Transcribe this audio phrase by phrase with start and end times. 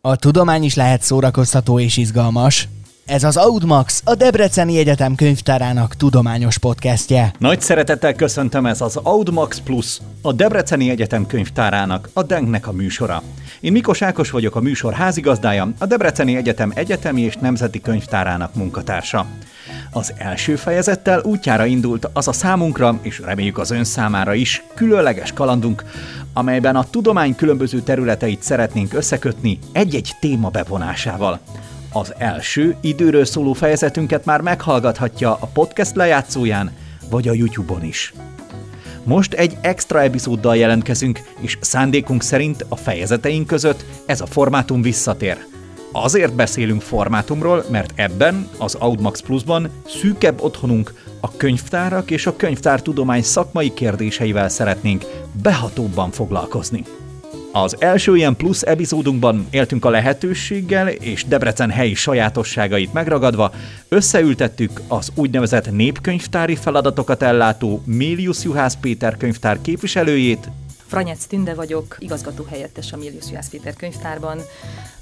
[0.00, 2.68] A tudomány is lehet szórakoztató és izgalmas.
[3.08, 7.32] Ez az Audmax, a Debreceni Egyetem könyvtárának tudományos podcastje.
[7.38, 13.22] Nagy szeretettel köszöntöm ez az Audmax Plus, a Debreceni Egyetem könyvtárának, a Denknek a műsora.
[13.60, 19.26] Én Mikos Ákos vagyok a műsor házigazdája, a Debreceni Egyetem egyetemi és nemzeti könyvtárának munkatársa.
[19.90, 25.32] Az első fejezettel útjára indult az a számunkra, és reméljük az ön számára is, különleges
[25.32, 25.84] kalandunk,
[26.32, 31.40] amelyben a tudomány különböző területeit szeretnénk összekötni egy-egy téma bevonásával.
[31.92, 36.70] Az első időről szóló fejezetünket már meghallgathatja a podcast lejátszóján,
[37.10, 38.12] vagy a YouTube-on is.
[39.04, 45.38] Most egy extra epizóddal jelentkezünk, és szándékunk szerint a fejezeteink között ez a formátum visszatér–
[45.92, 53.22] Azért beszélünk formátumról, mert ebben, az Audmax Plusban szűkebb otthonunk a könyvtárak és a könyvtártudomány
[53.22, 55.04] szakmai kérdéseivel szeretnénk
[55.42, 56.84] behatóbban foglalkozni.
[57.52, 63.52] Az első ilyen plusz epizódunkban éltünk a lehetőséggel, és Debrecen helyi sajátosságait megragadva,
[63.88, 70.50] összeültettük az úgynevezett népkönyvtári feladatokat ellátó Mélius Juhász Péter könyvtár képviselőjét,
[70.88, 74.40] Franyec Tünde vagyok, igazgató helyettes a Milius Juhász Péter könyvtárban,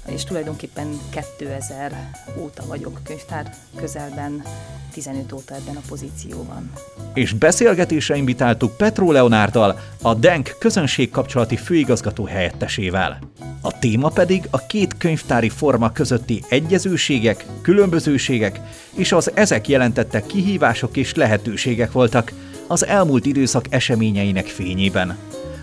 [0.07, 0.99] és tulajdonképpen
[1.37, 4.43] 2000 óta vagyok könyvtár közelben,
[4.93, 6.71] 15 óta ebben a pozícióban.
[7.13, 13.19] És beszélgetésre invitáltuk Petró Leonárdal, a DENK közönségkapcsolati főigazgató helyettesével.
[13.61, 18.59] A téma pedig a két könyvtári forma közötti egyezőségek, különbözőségek
[18.93, 22.31] és az ezek jelentettek kihívások és lehetőségek voltak
[22.67, 25.17] az elmúlt időszak eseményeinek fényében.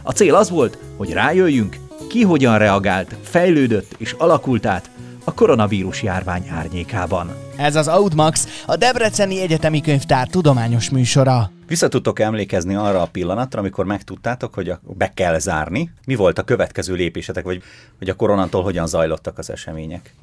[0.06, 1.76] A cél az volt, hogy rájöjjünk,
[2.08, 4.90] ki hogyan reagált, fejlődött és alakult át
[5.24, 7.30] a koronavírus járvány árnyékában.
[7.56, 11.50] Ez az Audmax, a Debreceni Egyetemi Könyvtár tudományos műsora.
[11.66, 15.90] Vissza tudtok emlékezni arra a pillanatra, amikor megtudtátok, hogy be kell zárni?
[16.06, 17.62] Mi volt a következő lépésetek, vagy
[17.98, 20.14] hogy a koronától hogyan zajlottak az események?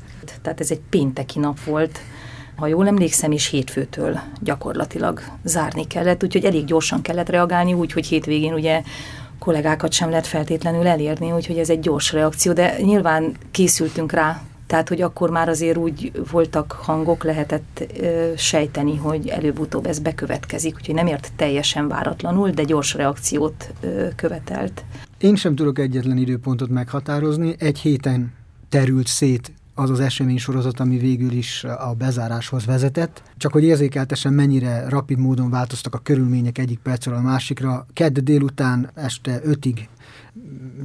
[0.41, 1.99] Tehát ez egy pénteki nap volt,
[2.55, 8.53] ha jól emlékszem, és hétfőtől gyakorlatilag zárni kellett, úgyhogy elég gyorsan kellett reagálni, úgyhogy hétvégén
[8.53, 8.81] ugye
[9.41, 14.89] kollégákat sem lehet feltétlenül elérni, úgyhogy ez egy gyors reakció, de nyilván készültünk rá, tehát,
[14.89, 20.95] hogy akkor már azért úgy voltak hangok, lehetett ö, sejteni, hogy előbb-utóbb ez bekövetkezik, úgyhogy
[20.95, 24.83] nem ért teljesen váratlanul, de gyors reakciót ö, követelt.
[25.17, 27.55] Én sem tudok egyetlen időpontot meghatározni.
[27.59, 28.33] Egy héten
[28.69, 33.23] terült szét az az esemény sorozat, ami végül is a bezáráshoz vezetett.
[33.37, 37.85] Csak hogy érzékeltesen mennyire rapid módon változtak a körülmények egyik percről a másikra.
[37.93, 39.89] Kedd délután este ötig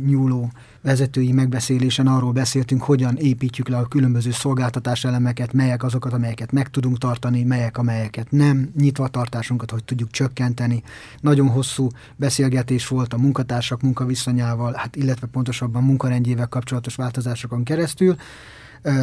[0.06, 0.50] nyúló
[0.82, 6.70] vezetői megbeszélésen arról beszéltünk, hogyan építjük le a különböző szolgáltatás elemeket, melyek azokat, amelyeket meg
[6.70, 10.82] tudunk tartani, melyek, amelyeket nem, nyitva tartásunkat, hogy tudjuk csökkenteni.
[11.20, 18.16] Nagyon hosszú beszélgetés volt a munkatársak munkaviszonyával, hát illetve pontosabban munkarendjével kapcsolatos változásokon keresztül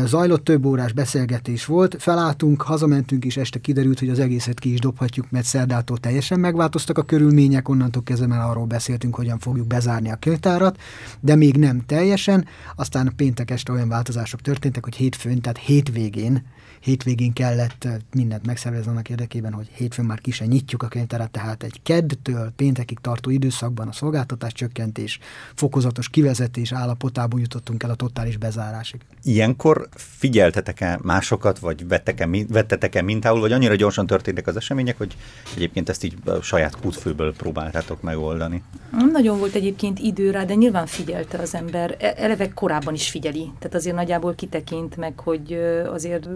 [0.05, 4.79] zajlott több órás beszélgetés volt, felálltunk, hazamentünk, és este kiderült, hogy az egészet ki is
[4.79, 10.11] dobhatjuk, mert szerdától teljesen megváltoztak a körülmények, onnantól kezdve már arról beszéltünk, hogyan fogjuk bezárni
[10.11, 10.77] a könyvtárat,
[11.19, 12.45] de még nem teljesen,
[12.75, 16.43] aztán péntek este olyan változások történtek, hogy hétfőn, tehát hétvégén
[16.83, 21.63] hétvégén kellett mindent megszervezni annak érdekében, hogy hétfőn már ki se nyitjuk a könyvtárat, tehát
[21.63, 25.19] egy keddtől péntekig tartó időszakban a szolgáltatás csökkentés,
[25.53, 29.01] fokozatos kivezetés állapotából jutottunk el a totális bezárásig.
[29.23, 29.62] Ilyenkor
[29.95, 35.15] figyeltetek-e másokat, vagy vettek-e, vettetek-e mintául, vagy annyira gyorsan történtek az események, hogy
[35.55, 38.63] egyébként ezt így a saját kútfőből próbáltátok megoldani?
[39.11, 41.95] Nagyon volt egyébként idő rá, de nyilván figyelte az ember.
[41.99, 43.51] E, eleve korábban is figyeli.
[43.59, 45.53] Tehát azért nagyjából kitekint meg, hogy
[45.85, 46.27] azért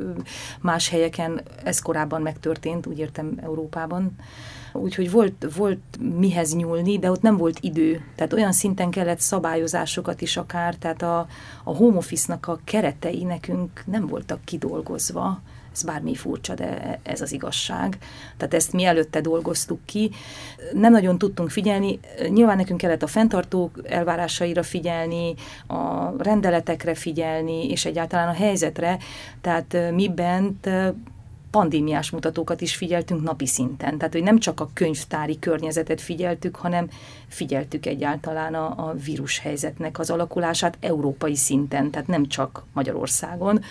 [0.62, 4.16] Más helyeken ez korábban megtörtént, úgy értem Európában.
[4.74, 5.80] Úgyhogy volt, volt
[6.20, 8.02] mihez nyúlni, de ott nem volt idő.
[8.16, 11.28] Tehát olyan szinten kellett szabályozásokat is akár, tehát a,
[11.64, 15.42] a home office-nak a keretei nekünk nem voltak kidolgozva,
[15.78, 17.98] ez bármi furcsa, de ez az igazság.
[18.38, 20.12] Tehát ezt mi előtte dolgoztuk ki.
[20.74, 22.00] Nem nagyon tudtunk figyelni.
[22.30, 25.34] Nyilván nekünk kellett a fenntartók elvárásaira figyelni,
[25.68, 28.98] a rendeletekre figyelni, és egyáltalán a helyzetre.
[29.42, 30.70] Tehát mi bent
[31.58, 33.98] pandémiás mutatókat is figyeltünk napi szinten.
[33.98, 36.90] Tehát, hogy nem csak a könyvtári környezetet figyeltük, hanem
[37.28, 43.62] figyeltük egyáltalán a, a vírus helyzetnek az alakulását európai szinten, tehát nem csak Magyarországon.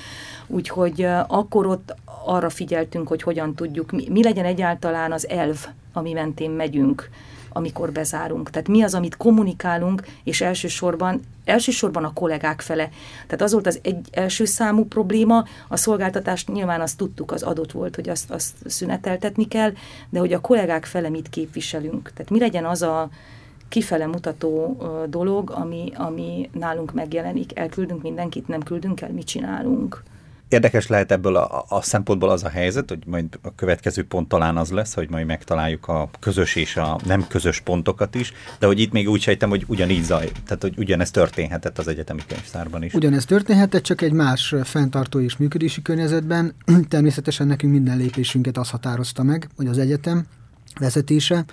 [0.47, 1.95] Úgyhogy akkor ott
[2.25, 7.11] arra figyeltünk, hogy hogyan tudjuk, mi, mi legyen egyáltalán az elv, ami mentén megyünk
[7.57, 8.51] amikor bezárunk.
[8.51, 12.89] Tehát mi az, amit kommunikálunk, és elsősorban, elsősorban a kollégák fele.
[13.27, 17.73] Tehát az volt az egy első számú probléma, a szolgáltatást nyilván azt tudtuk, az adott
[17.73, 19.73] volt, hogy azt, azt szüneteltetni kell,
[20.11, 22.13] de hogy a kollégák fele mit képviselünk.
[22.15, 23.09] Tehát mi legyen az a
[23.69, 24.77] kifele mutató
[25.09, 27.59] dolog, ami, ami nálunk megjelenik.
[27.59, 30.03] Elküldünk mindenkit, nem küldünk el, mit csinálunk.
[30.49, 34.57] Érdekes lehet ebből a, a szempontból az a helyzet, hogy majd a következő pont talán
[34.57, 38.81] az lesz, hogy majd megtaláljuk a közös és a nem közös pontokat is, de hogy
[38.81, 42.95] itt még úgy sejtem, hogy ugyanígy zaj, tehát hogy ugyanez történhetett az egyetemi könyvtárban is.
[42.95, 46.55] Ugyanez történhetett, csak egy más fenntartó és működési környezetben.
[46.89, 50.27] Természetesen nekünk minden lépésünket az határozta meg, hogy az egyetem
[50.81, 51.45] vezetése,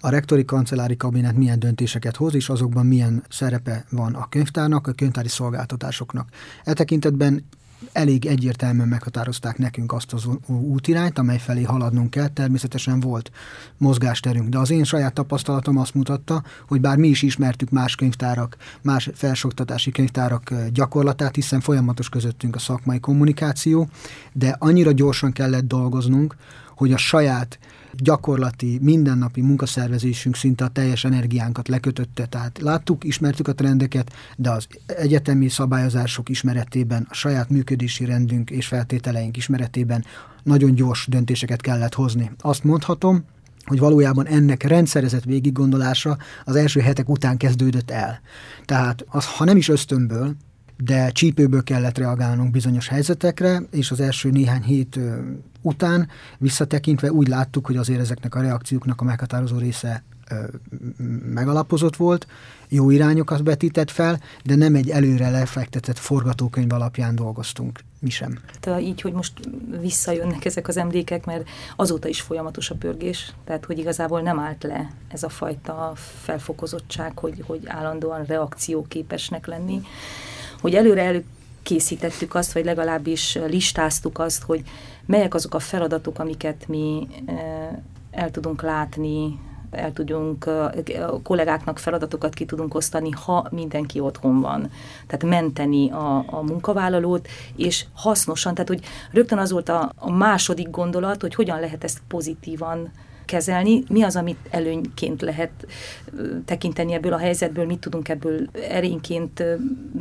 [0.00, 4.92] a rektori kancellári kabinet milyen döntéseket hoz, és azokban milyen szerepe van a könyvtárnak, a
[4.92, 6.28] könyvtári szolgáltatásoknak.
[6.64, 7.44] E tekintetben
[7.92, 12.28] elég egyértelműen meghatározták nekünk azt az útirányt, amely felé haladnunk kell.
[12.28, 13.30] Természetesen volt
[13.78, 18.56] mozgásterünk, de az én saját tapasztalatom azt mutatta, hogy bár mi is ismertük más könyvtárak,
[18.82, 23.88] más felsoktatási könyvtárak gyakorlatát, hiszen folyamatos közöttünk a szakmai kommunikáció,
[24.32, 26.36] de annyira gyorsan kellett dolgoznunk,
[26.76, 27.58] hogy a saját
[27.96, 32.26] gyakorlati, mindennapi munkaszervezésünk szinte a teljes energiánkat lekötötte.
[32.26, 38.66] Tehát láttuk, ismertük a trendeket, de az egyetemi szabályozások ismeretében, a saját működési rendünk és
[38.66, 40.04] feltételeink ismeretében
[40.42, 42.30] nagyon gyors döntéseket kellett hozni.
[42.38, 43.24] Azt mondhatom,
[43.64, 48.20] hogy valójában ennek rendszerezett végiggondolása az első hetek után kezdődött el.
[48.64, 50.34] Tehát az, ha nem is ösztönből,
[50.76, 54.98] de csípőből kellett reagálnunk bizonyos helyzetekre, és az első néhány hét
[55.60, 60.04] után visszatekintve úgy láttuk, hogy azért ezeknek a reakcióknak a meghatározó része
[61.24, 62.26] megalapozott volt,
[62.68, 68.38] jó irányokat betített fel, de nem egy előre lefektetett forgatókönyv alapján dolgoztunk mi sem.
[68.60, 69.32] Tehát így, hogy most
[69.80, 74.62] visszajönnek ezek az emlékek, mert azóta is folyamatos a pörgés, tehát hogy igazából nem állt
[74.62, 75.92] le ez a fajta
[76.22, 79.82] felfokozottság, hogy, hogy állandóan reakcióképesnek lenni
[80.64, 84.62] hogy előre előkészítettük azt, vagy legalábbis listáztuk azt, hogy
[85.06, 87.36] melyek azok a feladatok, amiket mi eh,
[88.10, 89.38] el tudunk látni,
[89.70, 94.70] el tudjunk, a kollégáknak feladatokat ki tudunk osztani, ha mindenki otthon van.
[95.06, 100.70] Tehát menteni a, a munkavállalót, és hasznosan, tehát hogy rögtön az volt a, a második
[100.70, 102.90] gondolat, hogy hogyan lehet ezt pozitívan
[103.24, 105.66] kezelni, mi az, amit előnyként lehet
[106.44, 109.42] tekinteni ebből a helyzetből, mit tudunk ebből erényként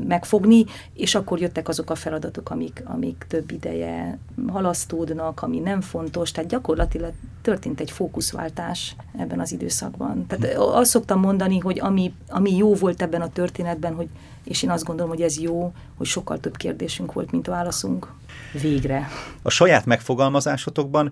[0.07, 4.17] megfogni, és akkor jöttek azok a feladatok, amik, amik több ideje
[4.47, 7.11] halasztódnak, ami nem fontos, tehát gyakorlatilag
[7.41, 10.25] történt egy fókuszváltás ebben az időszakban.
[10.27, 14.07] Tehát azt szoktam mondani, hogy ami, ami jó volt ebben a történetben, hogy
[14.43, 18.13] és én azt gondolom, hogy ez jó, hogy sokkal több kérdésünk volt, mint válaszunk.
[18.61, 19.09] Végre.
[19.41, 21.11] A saját megfogalmazásotokban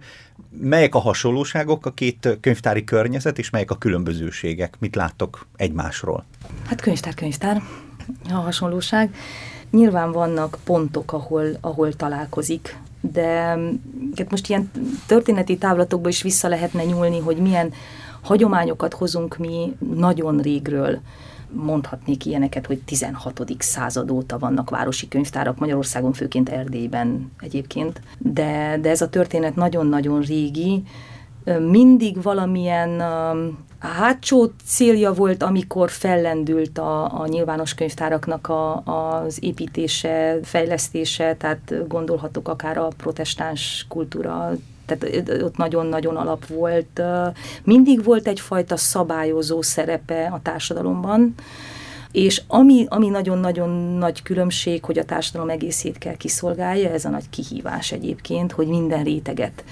[0.49, 4.75] melyek a hasonlóságok a két könyvtári környezet, és melyek a különbözőségek?
[4.79, 6.25] Mit láttok egymásról?
[6.65, 7.61] Hát könyvtár, könyvtár
[8.29, 9.15] a hasonlóság.
[9.71, 13.27] Nyilván vannak pontok, ahol, ahol találkozik, de
[14.15, 14.71] hát most ilyen
[15.05, 17.73] történeti távlatokba is vissza lehetne nyúlni, hogy milyen
[18.21, 21.01] hagyományokat hozunk mi nagyon régről
[21.53, 23.41] mondhatnék ilyeneket, hogy 16.
[23.59, 30.21] század óta vannak városi könyvtárak Magyarországon, főként Erdélyben egyébként, de, de ez a történet nagyon-nagyon
[30.21, 30.83] régi,
[31.69, 33.03] mindig valamilyen
[33.79, 42.47] hátsó célja volt, amikor fellendült a, a nyilvános könyvtáraknak a, az építése, fejlesztése, tehát gondolhatok
[42.47, 44.51] akár a protestáns kultúra
[44.97, 47.01] tehát ott nagyon-nagyon alap volt.
[47.63, 51.33] Mindig volt egyfajta szabályozó szerepe a társadalomban,
[52.11, 57.29] és ami, ami nagyon-nagyon nagy különbség, hogy a társadalom egészét kell kiszolgálja, ez a nagy
[57.29, 59.63] kihívás egyébként, hogy minden réteget.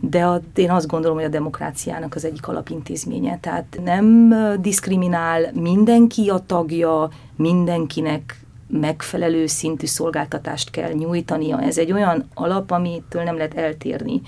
[0.00, 3.38] De a, én azt gondolom, hogy a demokráciának az egyik alapintézménye.
[3.40, 8.43] Tehát nem diszkriminál mindenki a tagja, mindenkinek
[8.80, 11.60] megfelelő szintű szolgáltatást kell nyújtania.
[11.60, 14.20] Ez egy olyan alap, amitől nem lehet eltérni.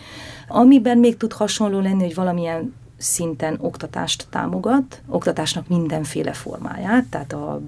[0.48, 7.60] Amiben még tud hasonló lenni, hogy valamilyen szinten oktatást támogat, oktatásnak mindenféle formáját, tehát a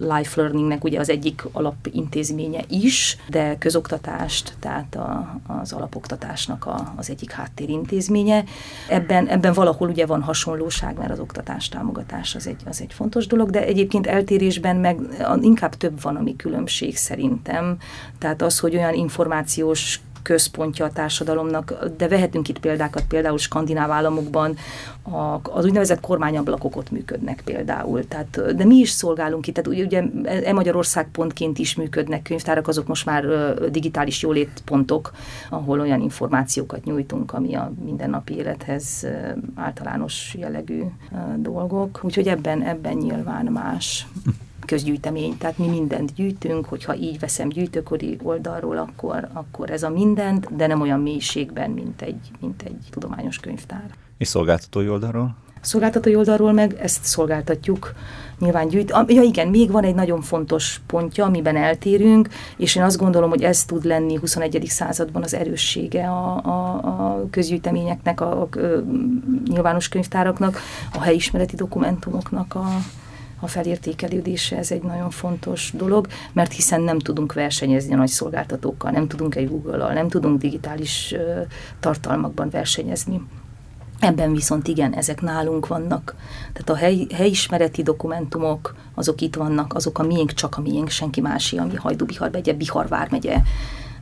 [0.00, 7.10] life learningnek ugye az egyik alapintézménye is, de közoktatást, tehát a, az alapoktatásnak a, az
[7.10, 8.44] egyik háttérintézménye.
[8.88, 13.26] Ebben, ebben valahol ugye van hasonlóság, mert az oktatás támogatás az egy, az egy fontos
[13.26, 14.98] dolog, de egyébként eltérésben meg
[15.40, 17.76] inkább több van, ami különbség szerintem.
[18.18, 24.56] Tehát az, hogy olyan információs központja a társadalomnak, de vehetünk itt példákat, például skandináv államokban
[25.02, 28.08] a, az úgynevezett kormányablakok ott működnek például.
[28.08, 30.02] Tehát, de mi is szolgálunk itt, tehát ugye
[30.44, 33.24] e Magyarország pontként is működnek könyvtárak, azok most már
[33.70, 35.12] digitális jólétpontok,
[35.50, 39.06] ahol olyan információkat nyújtunk, ami a mindennapi élethez
[39.54, 40.82] általános jellegű
[41.36, 42.00] dolgok.
[42.02, 44.06] Úgyhogy ebben, ebben nyilván más
[44.68, 50.56] közgyűjtemény, tehát mi mindent gyűjtünk, hogyha így veszem gyűjtőkori oldalról, akkor, akkor ez a mindent,
[50.56, 53.90] de nem olyan mélységben, mint egy, mint egy tudományos könyvtár.
[54.18, 55.34] És szolgáltatói oldalról?
[55.60, 57.94] Szolgáltatói oldalról meg ezt szolgáltatjuk,
[58.38, 58.94] nyilván gyűjt.
[59.06, 63.42] Ja igen, még van egy nagyon fontos pontja, amiben eltérünk, és én azt gondolom, hogy
[63.42, 64.64] ez tud lenni 21.
[64.66, 68.66] században az erőssége a, a, a közgyűjteményeknek, a, a, a
[69.48, 70.60] nyilvános könyvtáraknak,
[70.92, 72.66] a helyismereti dokumentumoknak a,
[73.40, 78.90] a felértékelődése, ez egy nagyon fontos dolog, mert hiszen nem tudunk versenyezni a nagy szolgáltatókkal,
[78.90, 81.46] nem tudunk egy Google-al, nem tudunk digitális uh,
[81.80, 83.22] tartalmakban versenyezni.
[84.00, 86.14] Ebben viszont igen, ezek nálunk vannak.
[86.52, 91.20] Tehát a hely, helyismereti dokumentumok, azok itt vannak, azok a miénk, csak a miénk, senki
[91.20, 93.42] másé, ami Hajdú-Bihar megye, Bihar vármegye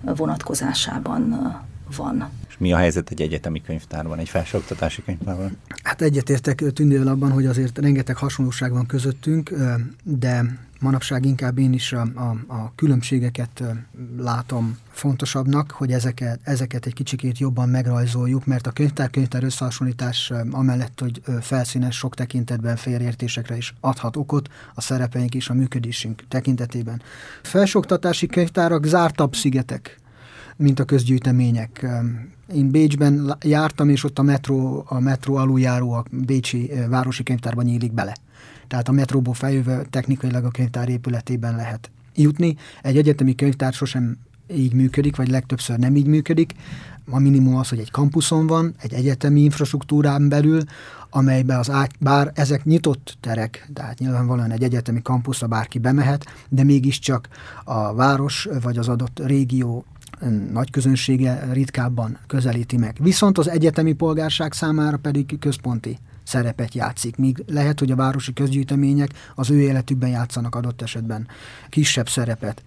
[0.03, 1.55] vonatkozásában
[1.97, 2.31] van.
[2.57, 5.57] És mi a helyzet egy egyetemi könyvtárban, egy felsőoktatási könyvtárban?
[5.83, 9.55] Hát egyetértek Tündével abban, hogy azért rengeteg hasonlóság van közöttünk,
[10.03, 13.63] de manapság inkább én is a, a, a különbségeket
[14.19, 21.21] látom fontosabbnak, hogy ezeket, ezeket egy kicsikét jobban megrajzoljuk, mert a könyvtár-könyvtár összehasonlítás amellett, hogy
[21.41, 27.03] felszínes sok tekintetben félreértésekre is adhat okot a szerepeink és a működésünk tekintetében.
[27.43, 29.99] Felsőoktatási könyvtárak zártabb szigetek,
[30.57, 31.87] mint a közgyűjtemények.
[32.55, 37.93] Én Bécsben jártam, és ott a metró, a metró aluljáró a Bécsi városi könyvtárban nyílik
[37.93, 38.17] bele.
[38.69, 42.57] Tehát a metróból feljövő technikailag a könyvtár épületében lehet jutni.
[42.83, 46.55] Egy egyetemi könyvtár sosem így működik, vagy legtöbbször nem így működik.
[47.11, 50.63] A minimum az, hogy egy kampuszon van, egy egyetemi infrastruktúrán belül,
[51.11, 56.65] amelybe az át, bár ezek nyitott terek, tehát nyilvánvalóan egy egyetemi kampuszra bárki bemehet, de
[56.65, 57.29] mégiscsak
[57.65, 59.85] a város vagy az adott régió
[60.53, 62.97] nagy közönsége ritkábban közelíti meg.
[63.01, 69.11] Viszont az egyetemi polgárság számára pedig központi szerepet játszik, míg lehet, hogy a városi közgyűjtemények
[69.35, 71.27] az ő életükben játszanak adott esetben
[71.69, 72.63] kisebb szerepet.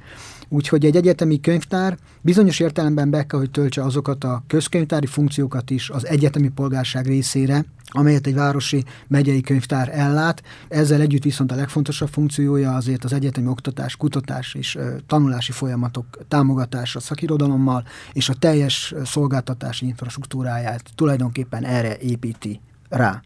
[0.49, 5.89] Úgyhogy egy egyetemi könyvtár bizonyos értelemben be kell, hogy töltse azokat a közkönyvtári funkciókat is
[5.89, 10.43] az egyetemi polgárság részére, amelyet egy városi megyei könyvtár ellát.
[10.67, 16.99] Ezzel együtt viszont a legfontosabb funkciója azért az egyetemi oktatás, kutatás és tanulási folyamatok támogatása
[16.99, 22.59] szakirodalommal, és a teljes szolgáltatási infrastruktúráját tulajdonképpen erre építi
[22.89, 23.21] rá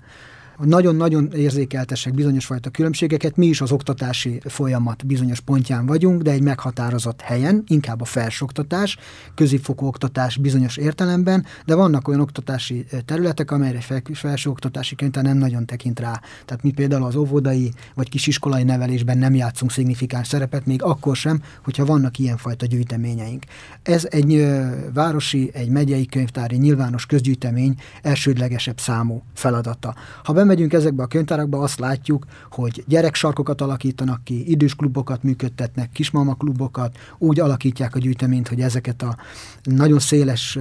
[0.58, 6.42] nagyon-nagyon érzékeltesek bizonyos fajta különbségeket, mi is az oktatási folyamat bizonyos pontján vagyunk, de egy
[6.42, 8.98] meghatározott helyen, inkább a felsoktatás,
[9.36, 13.80] középfokú oktatás bizonyos értelemben, de vannak olyan oktatási területek, amelyre
[14.14, 16.22] felsőoktatási könyvtár nem nagyon tekint rá.
[16.46, 21.42] Tehát mi például az óvodai vagy kisiskolai nevelésben nem játszunk szignifikáns szerepet, még akkor sem,
[21.64, 23.44] hogyha vannak ilyenfajta gyűjteményeink.
[23.84, 24.48] Ez egy
[24.94, 29.96] városi, egy megyei könyvtári nyilvános közgyűjtemény elsődlegesebb számú feladata.
[30.24, 36.36] Ha bemegyünk ezekbe a könyvtárakba, azt látjuk, hogy gyereksarkokat alakítanak ki, idős klubokat működtetnek, kismama
[36.36, 39.18] klubokat, úgy alakítják a gyűjteményt, hogy ezeket a
[39.64, 40.58] nagyon széles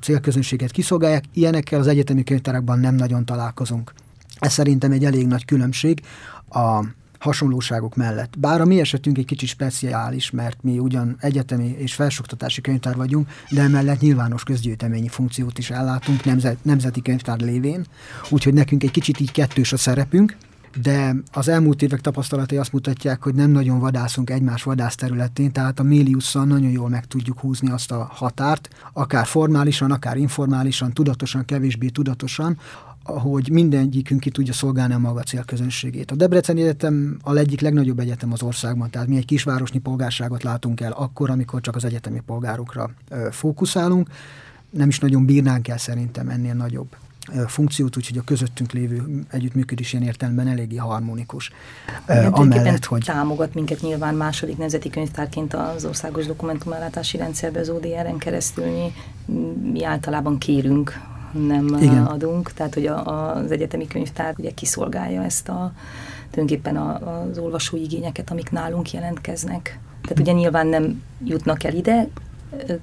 [0.00, 1.24] célközönséget kiszolgálják.
[1.32, 3.92] Ilyenekkel az egyetemi könyvtárakban nem nagyon találkozunk.
[4.38, 6.02] Ez szerintem egy elég nagy különbség
[6.48, 6.84] a
[7.18, 8.38] hasonlóságok mellett.
[8.38, 13.28] Bár a mi esetünk egy kicsit speciális, mert mi ugyan egyetemi és felsoktatási könyvtár vagyunk,
[13.50, 17.84] de emellett nyilvános közgyűjteményi funkciót is ellátunk nemzet, nemzeti könyvtár lévén,
[18.30, 20.36] úgyhogy nekünk egy kicsit így kettős a szerepünk,
[20.82, 25.82] de az elmúlt évek tapasztalatai azt mutatják, hogy nem nagyon vadászunk egymás vadászterületén, tehát a
[25.82, 31.88] méliusszal nagyon jól meg tudjuk húzni azt a határt, akár formálisan, akár informálisan, tudatosan, kevésbé
[31.88, 32.58] tudatosan,
[33.04, 36.10] hogy mindegyikünk ki tudja szolgálni a maga célközönségét.
[36.10, 40.80] A Debreceni Egyetem a egyik legnagyobb egyetem az országban, tehát mi egy kisvárosnyi polgárságot látunk
[40.80, 42.90] el akkor, amikor csak az egyetemi polgárokra
[43.30, 44.08] fókuszálunk.
[44.70, 46.96] Nem is nagyon bírnánk el szerintem ennél nagyobb
[47.46, 51.50] funkciót, úgyhogy a közöttünk lévő együttműködés ilyen értelemben eléggé harmonikus.
[52.08, 53.04] Igen, Amellett, hogy...
[53.04, 58.64] támogat minket nyilván második nemzeti könyvtárként az országos dokumentumellátási rendszerbe az ODR-en keresztül.
[58.64, 58.92] Mi,
[59.72, 61.00] mi általában kérünk
[61.46, 62.04] nem Igen.
[62.04, 65.72] adunk, tehát hogy a, az egyetemi könyvtár ugye kiszolgálja ezt a
[66.30, 69.78] tulajdonképpen a, az olvasói igényeket, amik nálunk jelentkeznek.
[70.02, 72.08] Tehát ugye nyilván nem jutnak el ide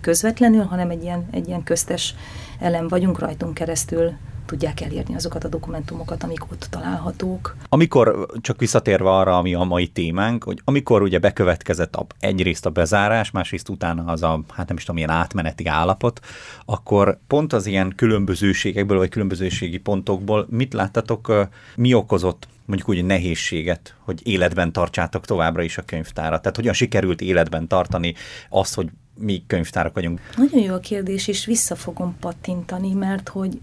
[0.02, 2.16] közvetlenül, hanem egy ilyen, egy ilyen köztes
[2.60, 4.12] elem vagyunk rajtunk keresztül
[4.46, 7.56] tudják elérni azokat a dokumentumokat, amik ott találhatók.
[7.70, 12.70] Amikor, csak visszatérve arra, ami a mai témánk, hogy amikor ugye bekövetkezett a, egyrészt a
[12.70, 16.20] bezárás, másrészt utána az a, hát nem is tudom, ilyen átmeneti állapot,
[16.66, 23.96] akkor pont az ilyen különbözőségekből, vagy különbözőségi pontokból mit láttatok, mi okozott mondjuk úgy nehézséget,
[24.00, 26.42] hogy életben tartsátok továbbra is a könyvtárat?
[26.42, 28.14] Tehát hogyan sikerült életben tartani
[28.50, 30.22] azt, hogy mi könyvtárak vagyunk?
[30.38, 33.60] Nagyon jó a kérdés, és vissza fogom pattintani, mert hogy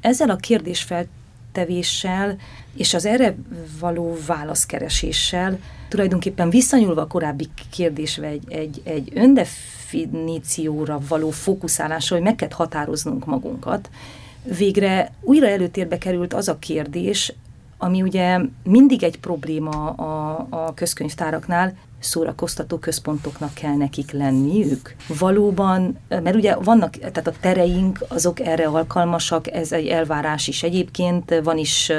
[0.00, 2.36] ezzel a kérdésfeltevéssel
[2.74, 3.34] és az erre
[3.80, 12.34] való válaszkereséssel tulajdonképpen visszanyúlva a korábbi kérdésre egy, egy, egy öndefinícióra való fókuszálásra, hogy meg
[12.34, 13.90] kell határoznunk magunkat,
[14.56, 17.32] végre újra előtérbe került az a kérdés,
[17.78, 24.94] ami ugye mindig egy probléma a, a közkönyvtáraknál, szórakoztató központoknak kell nekik lenniük.
[25.18, 31.40] Valóban, mert ugye vannak, tehát a tereink azok erre alkalmasak, ez egy elvárás is egyébként,
[31.42, 31.92] van is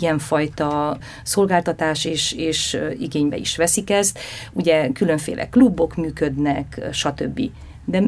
[0.00, 4.18] ilyenfajta szolgáltatás, és, és igénybe is veszik ezt.
[4.52, 7.40] Ugye különféle klubok működnek, stb.
[7.84, 8.02] De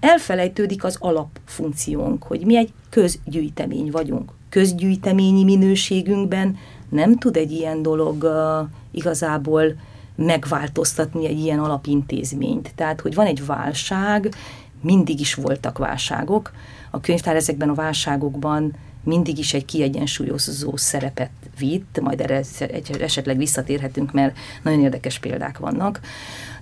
[0.00, 4.32] elfelejtődik az alapfunkciónk, hogy mi egy közgyűjtemény vagyunk.
[4.48, 6.56] Közgyűjteményi minőségünkben
[6.88, 9.74] nem tud egy ilyen dolog uh, igazából
[10.20, 12.72] megváltoztatni egy ilyen alapintézményt.
[12.74, 14.34] Tehát, hogy van egy válság,
[14.82, 16.52] mindig is voltak válságok.
[16.90, 18.74] A könyvtár ezekben a válságokban
[19.04, 22.42] mindig is egy kiegyensúlyozó szerepet vitt, majd erre
[23.00, 26.00] esetleg visszatérhetünk, mert nagyon érdekes példák vannak.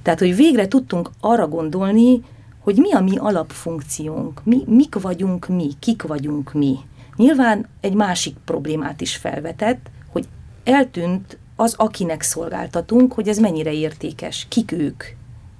[0.03, 2.23] Tehát, hogy végre tudtunk arra gondolni,
[2.59, 6.77] hogy mi a mi alapfunkciónk, mi, mik vagyunk mi, kik vagyunk mi.
[7.17, 10.29] Nyilván egy másik problémát is felvetett, hogy
[10.65, 14.47] eltűnt az, akinek szolgáltatunk, hogy ez mennyire értékes.
[14.49, 15.05] Kik ők?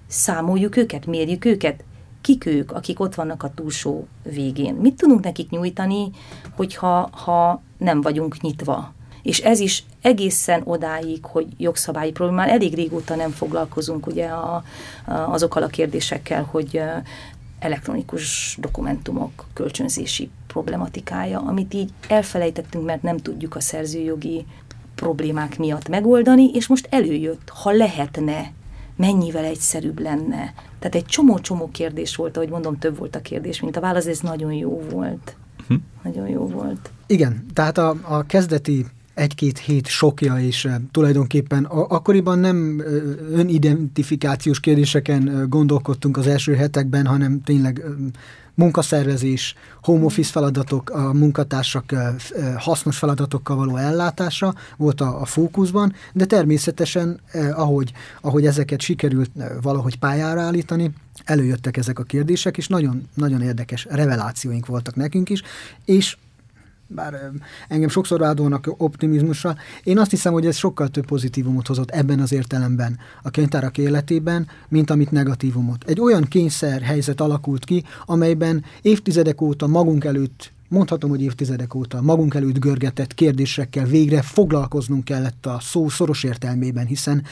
[0.07, 1.85] Számoljuk őket, mérjük őket?
[2.21, 4.75] Kik ők, akik ott vannak a túlsó végén?
[4.75, 6.11] Mit tudunk nekik nyújtani,
[6.57, 8.93] hogyha ha nem vagyunk nyitva?
[9.23, 14.63] És ez is egészen odáig, hogy jogszabályi problémál, elég régóta nem foglalkozunk ugye a,
[15.05, 16.83] a, azokkal a kérdésekkel, hogy
[17.59, 24.45] elektronikus dokumentumok kölcsönzési problematikája, amit így elfelejtettünk, mert nem tudjuk a szerzőjogi
[25.01, 28.53] problémák miatt megoldani, és most előjött, ha lehetne,
[28.97, 30.55] mennyivel egyszerűbb lenne.
[30.79, 34.21] Tehát egy csomó-csomó kérdés volt, ahogy mondom, több volt a kérdés, mint a válasz, ez
[34.21, 35.37] nagyon jó volt.
[35.69, 35.75] Hm.
[36.03, 36.91] Nagyon jó volt.
[37.07, 42.83] Igen, tehát a, a kezdeti egy-két hét sokja, és tulajdonképpen akkoriban nem
[43.33, 47.85] önidentifikációs kérdéseken gondolkodtunk az első hetekben, hanem tényleg
[48.59, 51.95] munkaszervezés, home office feladatok, a munkatársak
[52.57, 57.21] hasznos feladatokkal való ellátása volt a, a fókuszban, de természetesen,
[57.53, 59.31] ahogy, ahogy ezeket sikerült
[59.63, 60.93] valahogy pályára állítani,
[61.25, 65.43] előjöttek ezek a kérdések, és nagyon, nagyon érdekes revelációink voltak nekünk is,
[65.85, 66.17] és
[66.89, 67.31] bár
[67.69, 72.33] engem sokszor vádolnak optimizmussal, én azt hiszem, hogy ez sokkal több pozitívumot hozott ebben az
[72.33, 75.85] értelemben a könyvtárak életében, mint amit negatívumot.
[75.87, 82.03] Egy olyan kényszer helyzet alakult ki, amelyben évtizedek óta magunk előtt mondhatom, hogy évtizedek óta
[82.03, 87.25] magunk előtt görgetett kérdésekkel végre foglalkoznunk kellett a szó szoros értelmében, hiszen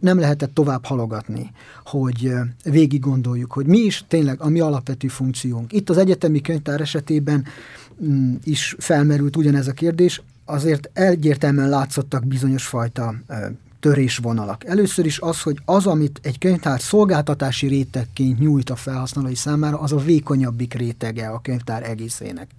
[0.00, 1.50] nem lehetett tovább halogatni,
[1.84, 2.32] hogy
[2.64, 5.72] végig gondoljuk, hogy mi is tényleg a mi alapvető funkciónk.
[5.72, 7.44] Itt az egyetemi könyvtár esetében
[8.44, 13.14] is felmerült ugyanez a kérdés, azért egyértelműen látszottak bizonyos fajta
[13.80, 14.64] törésvonalak.
[14.64, 19.92] Először is az, hogy az, amit egy könyvtár szolgáltatási rétegként nyújt a felhasználói számára, az
[19.92, 22.50] a vékonyabbik rétege a könyvtár egészének.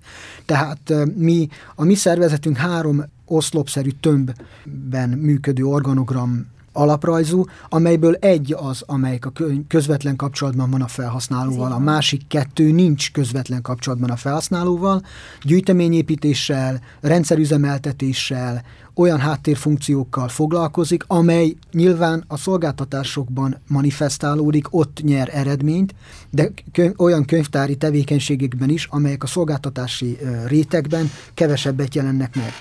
[0.45, 6.45] Tehát mi, a mi szervezetünk három oszlopszerű tömbben működő organogram
[6.75, 9.31] alaprajzú, amelyből egy az, amelyik a
[9.67, 15.01] közvetlen kapcsolatban van a felhasználóval, a másik kettő nincs közvetlen kapcsolatban a felhasználóval,
[15.41, 18.63] gyűjteményépítéssel, rendszerüzemeltetéssel,
[18.95, 25.95] olyan háttérfunkciókkal foglalkozik, amely nyilván a szolgáltatásokban manifestálódik, ott nyer eredményt,
[26.29, 32.51] de könyv, olyan könyvtári tevékenységekben is, amelyek a szolgáltatási rétegben kevesebbet jelennek meg.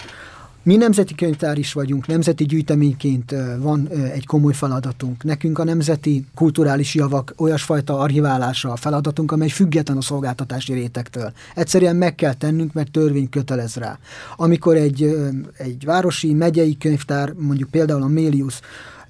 [0.64, 5.24] Mi nemzeti könyvtár is vagyunk, nemzeti gyűjteményként van egy komoly feladatunk.
[5.24, 11.32] Nekünk a nemzeti kulturális javak olyasfajta archiválása a feladatunk, amely független a szolgáltatási rétektől.
[11.54, 13.98] Egyszerűen meg kell tennünk, mert törvény kötelez rá.
[14.36, 15.16] Amikor egy,
[15.56, 18.60] egy városi, megyei könyvtár, mondjuk például a Mélius,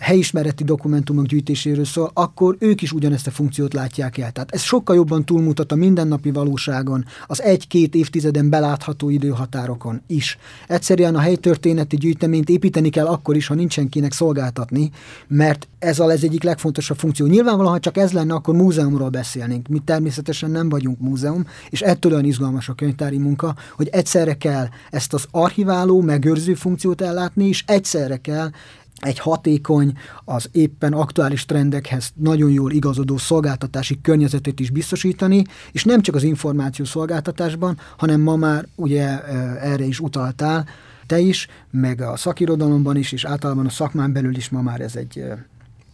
[0.05, 4.33] helyismereti dokumentumok gyűjtéséről szól, akkor ők is ugyanezt a funkciót látják el.
[4.33, 10.39] Tehát ez sokkal jobban túlmutat a mindennapi valóságon, az egy-két évtizeden belátható időhatárokon is.
[10.69, 14.91] Egyszerűen a helytörténeti gyűjteményt építeni kell akkor is, ha nincsen kinek szolgáltatni,
[15.29, 17.27] mert ez az egyik legfontosabb funkció.
[17.27, 19.69] Nyilvánvalóan, ha csak ez lenne, akkor múzeumról beszélnénk.
[19.69, 24.69] Mi természetesen nem vagyunk múzeum, és ettől olyan izgalmas a könyvtári munka, hogy egyszerre kell
[24.91, 28.51] ezt az archiváló, megőrző funkciót ellátni, és egyszerre kell
[29.01, 29.93] egy hatékony,
[30.25, 36.23] az éppen aktuális trendekhez nagyon jól igazodó szolgáltatási környezetet is biztosítani, és nem csak az
[36.23, 39.25] információ szolgáltatásban, hanem ma már ugye
[39.61, 40.67] erre is utaltál,
[41.07, 44.97] te is, meg a szakirodalomban is, és általában a szakmán belül is ma már ez
[44.97, 45.25] egy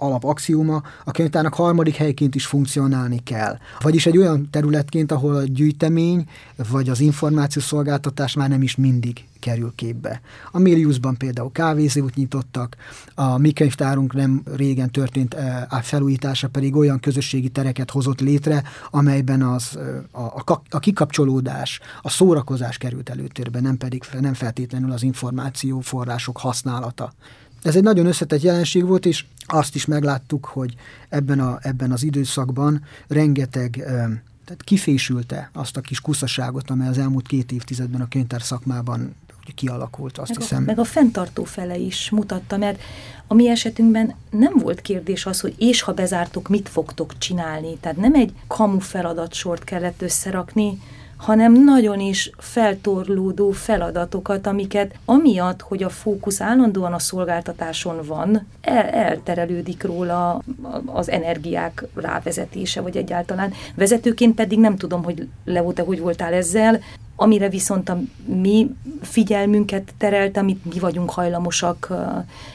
[0.00, 3.58] alapaxióma, a könyvtárnak harmadik helyként is funkcionálni kell.
[3.80, 6.26] Vagyis egy olyan területként, ahol a gyűjtemény
[6.70, 10.20] vagy az információszolgáltatás már nem is mindig kerül képbe.
[10.50, 12.76] A Miliusban például kávézót nyitottak,
[13.14, 15.36] a mi könyvtárunk nem régen történt
[15.68, 19.78] a felújítása pedig olyan közösségi tereket hozott létre, amelyben az,
[20.10, 27.12] a, a, a kikapcsolódás, a szórakozás került előtérbe, nem pedig nem feltétlenül az információforrások használata.
[27.62, 30.74] Ez egy nagyon összetett jelenség volt, és azt is megláttuk, hogy
[31.08, 33.84] ebben, a, ebben az időszakban rengeteg
[34.44, 39.14] tehát kifésülte azt a kis kuszaságot, amely az elmúlt két évtizedben a könyvtár szakmában
[39.54, 40.62] kialakult, azt meg hiszem.
[40.62, 42.82] A, meg a fenntartó fele is mutatta, mert
[43.26, 47.76] a mi esetünkben nem volt kérdés az, hogy és ha bezártok, mit fogtok csinálni.
[47.80, 50.78] Tehát nem egy kamu feladatsort kellett összerakni,
[51.20, 58.88] hanem nagyon is feltorlódó feladatokat, amiket amiatt, hogy a fókusz állandóan a szolgáltatáson van, el,
[58.88, 60.42] elterelődik róla
[60.86, 63.52] az energiák rávezetése, vagy egyáltalán.
[63.74, 66.80] Vezetőként pedig nem tudom, hogy Leo, te hogy voltál ezzel,
[67.22, 68.70] amire viszont a mi
[69.02, 71.92] figyelmünket terelt, amit mi vagyunk hajlamosak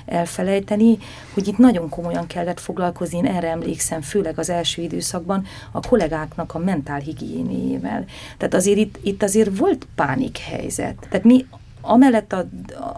[0.06, 0.98] elfelejteni,
[1.34, 6.54] hogy itt nagyon komolyan kellett foglalkozni, én erre emlékszem, főleg az első időszakban, a kollégáknak
[6.54, 8.06] a mentálhigiénéjével.
[8.38, 11.08] Tehát azért itt, itt azért volt pánikhelyzet.
[11.10, 11.46] Tehát mi
[11.82, 12.46] amellett a,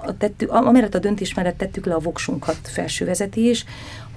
[0.06, 3.66] a, tettük, amellett a döntés mellett tettük le a voksunkat felsővezetés,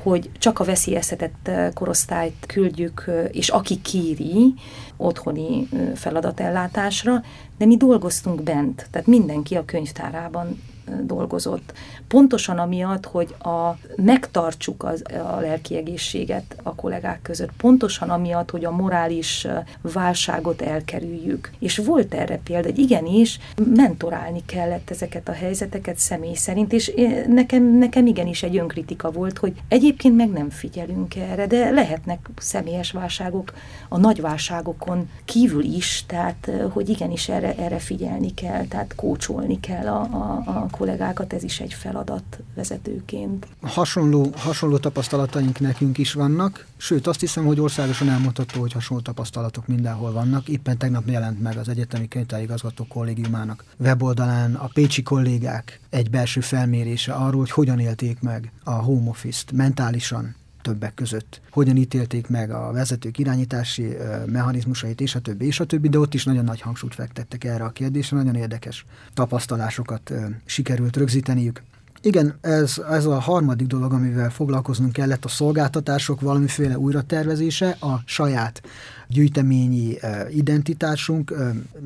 [0.02, 4.54] hogy csak a veszélyeztetett korosztályt küldjük, és aki kéri
[4.96, 7.22] otthoni feladatellátásra,
[7.58, 10.62] de mi dolgoztunk bent, tehát mindenki a könyvtárában
[11.02, 11.72] dolgozott.
[12.08, 15.02] Pontosan amiatt, hogy a, megtartsuk az,
[15.36, 19.46] a lelki egészséget a kollégák között, pontosan amiatt, hogy a morális
[19.80, 21.50] válságot elkerüljük.
[21.58, 23.38] És volt erre példa, hogy igenis
[23.74, 26.92] mentorálni kellett ezeket a helyzeteket személy szerint, és
[27.28, 32.90] nekem, nekem igenis egy önkritika volt, hogy egyébként meg nem figyelünk erre, de lehetnek személyes
[32.92, 33.52] válságok
[33.88, 39.86] a nagy válságokon kívül is, tehát hogy igenis erre, erre figyelni kell, tehát kócsolni kell
[39.86, 43.46] a, a, a kollégákat, ez is egy feladat vezetőként.
[43.62, 49.66] Hasonló, hasonló tapasztalataink nekünk is vannak, sőt azt hiszem, hogy országosan elmondható, hogy hasonló tapasztalatok
[49.66, 50.48] mindenhol vannak.
[50.48, 57.12] Éppen tegnap jelent meg az Egyetemi Könyvtárigazgató Kollégiumának weboldalán a pécsi kollégák egy belső felmérése
[57.12, 61.40] arról, hogy hogyan élték meg a home office-t mentálisan, többek között.
[61.50, 63.96] Hogyan ítélték meg a vezetők irányítási
[64.26, 67.64] mechanizmusait, és a többi, és a többi, de ott is nagyon nagy hangsúlyt fektettek erre
[67.64, 70.12] a kérdésre, nagyon érdekes tapasztalásokat
[70.44, 71.62] sikerült rögzíteniük.
[72.02, 78.62] Igen, ez, ez a harmadik dolog, amivel foglalkoznunk kellett, a szolgáltatások valamiféle újratervezése, a saját
[79.10, 79.96] gyűjteményi
[80.30, 81.34] identitásunk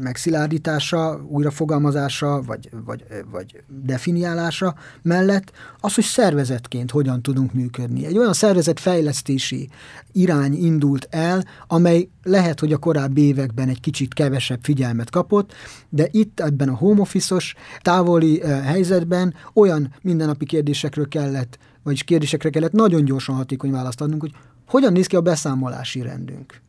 [0.03, 8.07] megszilárdítása, újrafogalmazása, vagy, vagy, vagy definiálása mellett az, hogy szervezetként hogyan tudunk működni.
[8.07, 9.69] Egy olyan szervezetfejlesztési
[10.13, 15.53] irány indult el, amely lehet, hogy a korábbi években egy kicsit kevesebb figyelmet kapott,
[15.89, 17.37] de itt ebben a home office
[17.81, 24.33] távoli helyzetben olyan mindennapi kérdésekről kellett, vagyis kérdésekre kellett nagyon gyorsan hatékony választ adnunk, hogy
[24.67, 26.63] hogyan néz ki a beszámolási rendünk.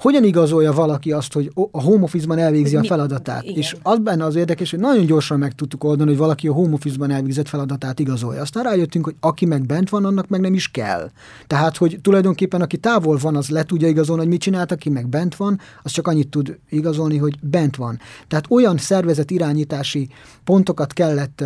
[0.00, 3.42] Hogyan igazolja valaki azt, hogy a home office-ban elvégzi a feladatát?
[3.42, 3.56] Igen.
[3.56, 6.72] És az benne az érdekes, hogy nagyon gyorsan meg tudtuk oldani, hogy valaki a home
[6.72, 8.40] office-ban elvégzett feladatát igazolja.
[8.40, 11.10] Aztán rájöttünk, hogy aki meg bent van, annak meg nem is kell.
[11.46, 15.08] Tehát, hogy tulajdonképpen aki távol van, az le tudja igazolni, hogy mit csinált, aki meg
[15.08, 17.98] bent van, az csak annyit tud igazolni, hogy bent van.
[18.28, 20.08] Tehát olyan szervezet irányítási
[20.44, 21.44] pontokat kellett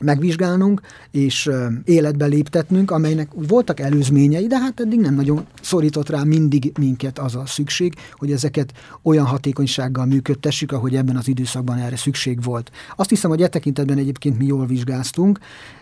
[0.00, 0.80] megvizsgálnunk
[1.10, 1.50] és
[1.84, 7.34] életbe léptetnünk, amelynek voltak előzményei, de hát eddig nem nagyon szorított rá mindig minket az
[7.34, 12.70] a szükség, hogy ezeket olyan hatékonysággal működtessük, ahogy ebben az időszakban erre szükség volt.
[12.96, 15.38] Azt hiszem, hogy e tekintetben egyébként mi jól vizsgáztunk,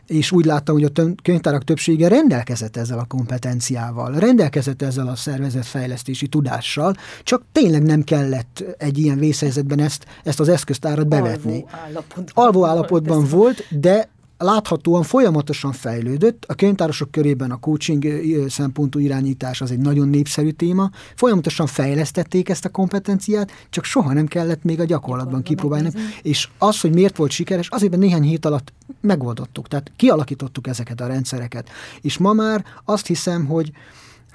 [0.06, 6.26] és úgy láttam, hogy a könyvtárak többsége rendelkezett ezzel a kompetenciával, rendelkezett ezzel a szervezetfejlesztési
[6.26, 11.64] tudással, csak tényleg nem kellett egy ilyen vészhelyzetben ezt, ezt az eszköztárat bevetni.
[11.64, 14.08] Alvó állapotban, Alvó állapotban volt, de
[14.44, 16.44] láthatóan folyamatosan fejlődött.
[16.48, 18.06] A könyvtárosok körében a coaching
[18.48, 20.90] szempontú irányítás az egy nagyon népszerű téma.
[21.14, 25.90] Folyamatosan fejlesztették ezt a kompetenciát, csak soha nem kellett még a gyakorlatban kipróbálni.
[26.22, 29.68] És az, hogy miért volt sikeres, azért néhány hét alatt megoldottuk.
[29.68, 31.68] Tehát kialakítottuk ezeket a rendszereket.
[32.00, 33.72] És ma már azt hiszem, hogy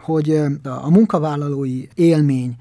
[0.02, 2.56] hogy a munkavállalói élmény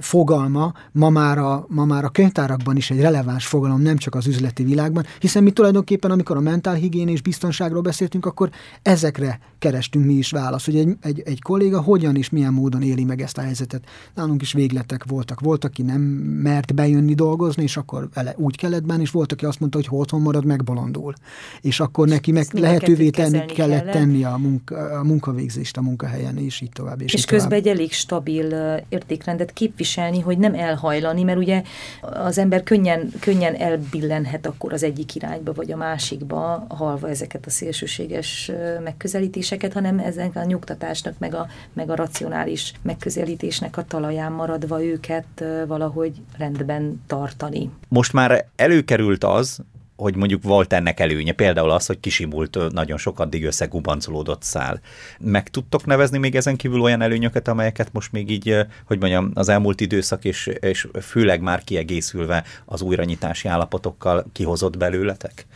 [0.00, 4.26] fogalma ma már, a, ma már a könyvtárakban is egy releváns fogalom, nem csak az
[4.26, 8.50] üzleti világban, hiszen mi tulajdonképpen, amikor a mentálhigién és biztonságról beszéltünk, akkor
[8.82, 13.04] ezekre kerestünk mi is választ, hogy egy, egy, egy kolléga hogyan és milyen módon éli
[13.04, 13.84] meg ezt a helyzetet.
[14.14, 15.40] Nálunk is végletek voltak.
[15.40, 16.00] Volt, aki nem
[16.42, 19.86] mert bejönni dolgozni, és akkor vele úgy kellett bánni, és volt, aki azt mondta, hogy
[19.86, 21.14] ha otthon marad, megbolondul.
[21.60, 26.36] És akkor neki meg lehetővé tenni kellett, kellett tenni a, munka, a munkavégzést a munkahelyen,
[26.36, 27.00] és így tovább.
[27.00, 27.66] És, és így közben tovább.
[27.66, 31.62] egy elég stabil értékrendet képviselni, hogy nem elhajlani, mert ugye
[32.00, 37.50] az ember könnyen, könnyen elbillenhet akkor az egyik irányba, vagy a másikba, halva ezeket a
[37.50, 38.50] szélsőséges
[38.84, 45.44] megközelítéseket, hanem ezek a nyugtatásnak, meg a, meg a racionális megközelítésnek a talaján maradva őket
[45.66, 47.70] valahogy rendben tartani.
[47.88, 49.60] Most már előkerült az,
[49.96, 54.80] hogy mondjuk volt ennek előnye, például az, hogy kisimult nagyon sok addig összegubancolódott szál.
[55.18, 59.48] Meg tudtok nevezni még ezen kívül olyan előnyöket, amelyeket most még így, hogy mondjam, az
[59.48, 65.46] elmúlt időszak és, és főleg már kiegészülve az újranyitási állapotokkal kihozott belőletek?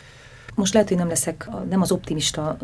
[0.55, 2.57] Most lehet, hogy nem leszek, nem az optimista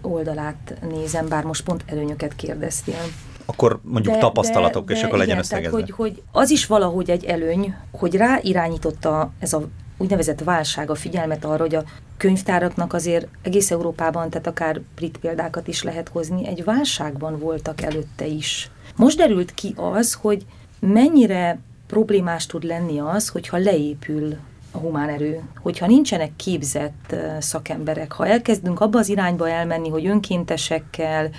[0.00, 3.00] oldalát nézem, bár most pont előnyöket kérdeztél.
[3.44, 5.76] Akkor mondjuk de, tapasztalatok, de, és de akkor legyen összegezve.
[5.76, 9.68] Hogy, hogy az is valahogy egy előny, hogy ráirányította ez a
[10.02, 11.84] úgynevezett válság a figyelmet arra, hogy a
[12.16, 18.26] könyvtáraknak azért egész Európában, tehát akár brit példákat is lehet hozni, egy válságban voltak előtte
[18.26, 18.70] is.
[18.96, 20.46] Most derült ki az, hogy
[20.80, 24.36] mennyire problémás tud lenni az, hogyha leépül
[24.70, 31.30] a humán erő, hogyha nincsenek képzett szakemberek, ha elkezdünk abba az irányba elmenni, hogy önkéntesekkel,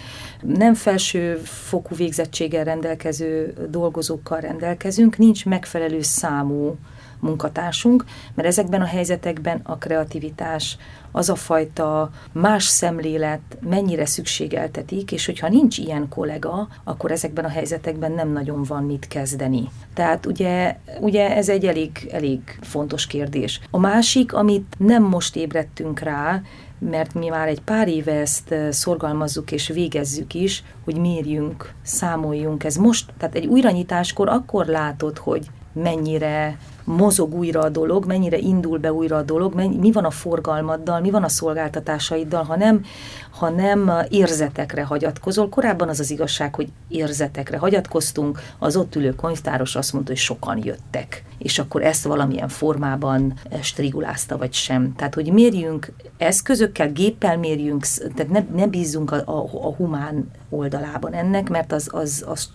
[0.41, 6.77] nem felső fokú végzettséggel rendelkező dolgozókkal rendelkezünk, nincs megfelelő számú
[7.23, 10.77] munkatársunk, mert ezekben a helyzetekben a kreativitás,
[11.11, 17.49] az a fajta más szemlélet mennyire szükségeltetik, és hogyha nincs ilyen kollega, akkor ezekben a
[17.49, 19.69] helyzetekben nem nagyon van mit kezdeni.
[19.93, 23.59] Tehát ugye, ugye ez egy elég, elég fontos kérdés.
[23.71, 26.41] A másik, amit nem most ébredtünk rá,
[26.79, 32.63] mert mi már egy pár éve ezt szorgalmazzuk és végezzük is, hogy mérjünk, számoljunk.
[32.63, 38.77] Ez most, tehát egy újranyitáskor akkor látod, hogy mennyire mozog újra a dolog, mennyire indul
[38.77, 42.85] be újra a dolog, mi van a forgalmaddal, mi van a szolgáltatásaiddal, ha nem,
[43.29, 45.49] ha nem érzetekre hagyatkozol.
[45.49, 50.59] Korábban az az igazság, hogy érzetekre hagyatkoztunk, az ott ülő könyvtáros azt mondta, hogy sokan
[50.63, 54.93] jöttek, és akkor ezt valamilyen formában strigulázta, vagy sem.
[54.95, 61.13] Tehát, hogy mérjünk eszközökkel, géppel mérjünk, tehát ne, ne bízzunk a, a, a humán oldalában
[61.13, 62.49] ennek, mert az, az, az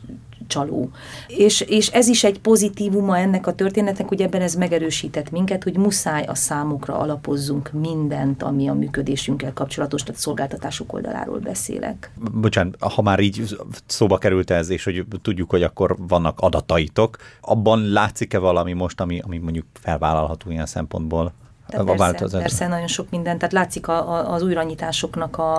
[0.49, 0.91] csaló.
[1.27, 5.77] És, és ez is egy pozitívuma ennek a történetnek, hogy ebben ez megerősített minket, hogy
[5.77, 12.11] muszáj a számokra alapozzunk mindent, ami a működésünkkel kapcsolatos, tehát szolgáltatások oldaláról beszélek.
[12.33, 13.57] Bocsánat, ha már így
[13.87, 19.21] szóba került ez, és hogy tudjuk, hogy akkor vannak adataitok, abban látszik-e valami most, ami,
[19.21, 21.33] ami mondjuk felvállalható ilyen szempontból?
[21.69, 23.39] Tehát a persze, persze, nagyon sok minden.
[23.39, 25.57] Tehát látszik a, a, az újranyitásoknak a,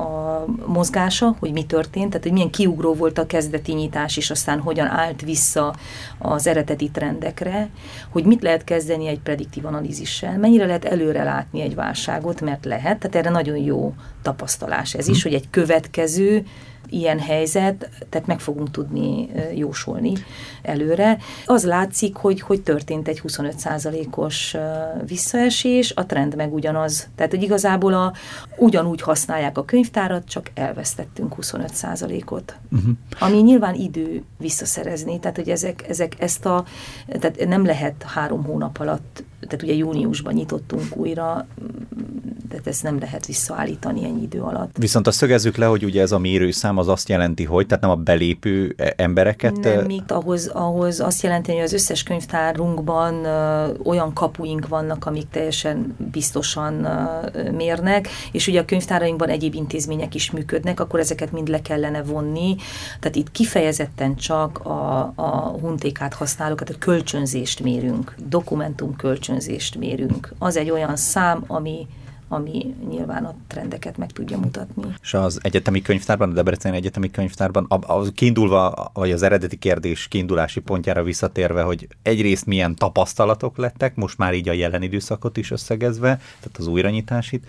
[0.00, 4.60] a mozgása, hogy mi történt, tehát hogy milyen kiugró volt a kezdeti nyitás, és aztán
[4.60, 5.74] hogyan állt vissza
[6.18, 7.68] az eredeti trendekre,
[8.10, 12.98] hogy mit lehet kezdeni egy prediktív analízissel, mennyire lehet előre látni egy válságot, mert lehet,
[12.98, 15.28] tehát erre nagyon jó tapasztalás ez is, hm.
[15.28, 16.46] hogy egy következő
[16.88, 20.12] ilyen helyzet, tehát meg fogunk tudni jósolni
[20.62, 21.18] előre.
[21.46, 24.56] Az látszik, hogy, hogy történt egy 25%-os
[25.06, 27.08] visszaesés, a trend meg ugyanaz.
[27.14, 28.12] Tehát, hogy igazából a,
[28.56, 32.56] ugyanúgy használják a könyvtárat, csak elvesztettünk 25%-ot.
[32.64, 32.88] Uh-huh.
[32.88, 32.90] Mhm.
[33.18, 36.64] Ami nyilván idő visszaszerezni, tehát, hogy ezek, ezek ezt a,
[37.06, 41.46] tehát nem lehet három hónap alatt tehát ugye júniusban nyitottunk újra,
[42.54, 44.76] tehát ezt nem lehet visszaállítani ennyi idő alatt.
[44.78, 47.92] Viszont azt szögezzük le, hogy ugye ez a mérőszám az azt jelenti, hogy, tehát nem
[47.92, 49.56] a belépő e, embereket...
[49.60, 55.28] Nem, még ahhoz, ahhoz azt jelenti, hogy az összes könyvtárunkban ö, olyan kapuink vannak, amik
[55.30, 61.48] teljesen biztosan ö, mérnek, és ugye a könyvtárainkban egyéb intézmények is működnek, akkor ezeket mind
[61.48, 62.56] le kellene vonni.
[63.00, 69.76] Tehát itt kifejezetten csak a, a huntékát használók, tehát a kölcsönzést mérünk, dokumentum kölcsön kölcsönzést
[69.76, 70.32] mérünk.
[70.38, 71.86] Az egy olyan szám, ami
[72.34, 74.84] ami nyilván a trendeket meg tudja mutatni.
[75.02, 80.08] És az egyetemi könyvtárban, a Debreceni Egyetemi Könyvtárban, a, a kiindulva, vagy az eredeti kérdés
[80.08, 85.50] kiindulási pontjára visszatérve, hogy egyrészt milyen tapasztalatok lettek, most már így a jelen időszakot is
[85.50, 87.46] összegezve, tehát az újranyitásit,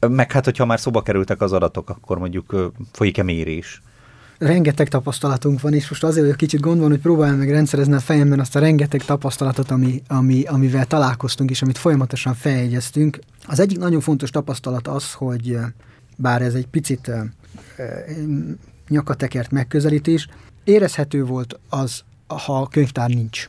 [0.00, 3.82] meg hát, hogyha már szóba kerültek az adatok, akkor mondjuk folyik-e mérés?
[4.38, 8.00] Rengeteg tapasztalatunk van, és most azért vagyok kicsit gond van, hogy próbáljam meg rendszerezni a
[8.00, 13.18] fejemben azt a rengeteg tapasztalatot, ami, ami, amivel találkoztunk, és amit folyamatosan feljegyeztünk.
[13.46, 15.58] Az egyik nagyon fontos tapasztalat az, hogy
[16.16, 17.10] bár ez egy picit
[18.88, 20.28] nyakatekert megközelítés.
[20.64, 23.48] Érezhető volt az, ha a könyvtár nincs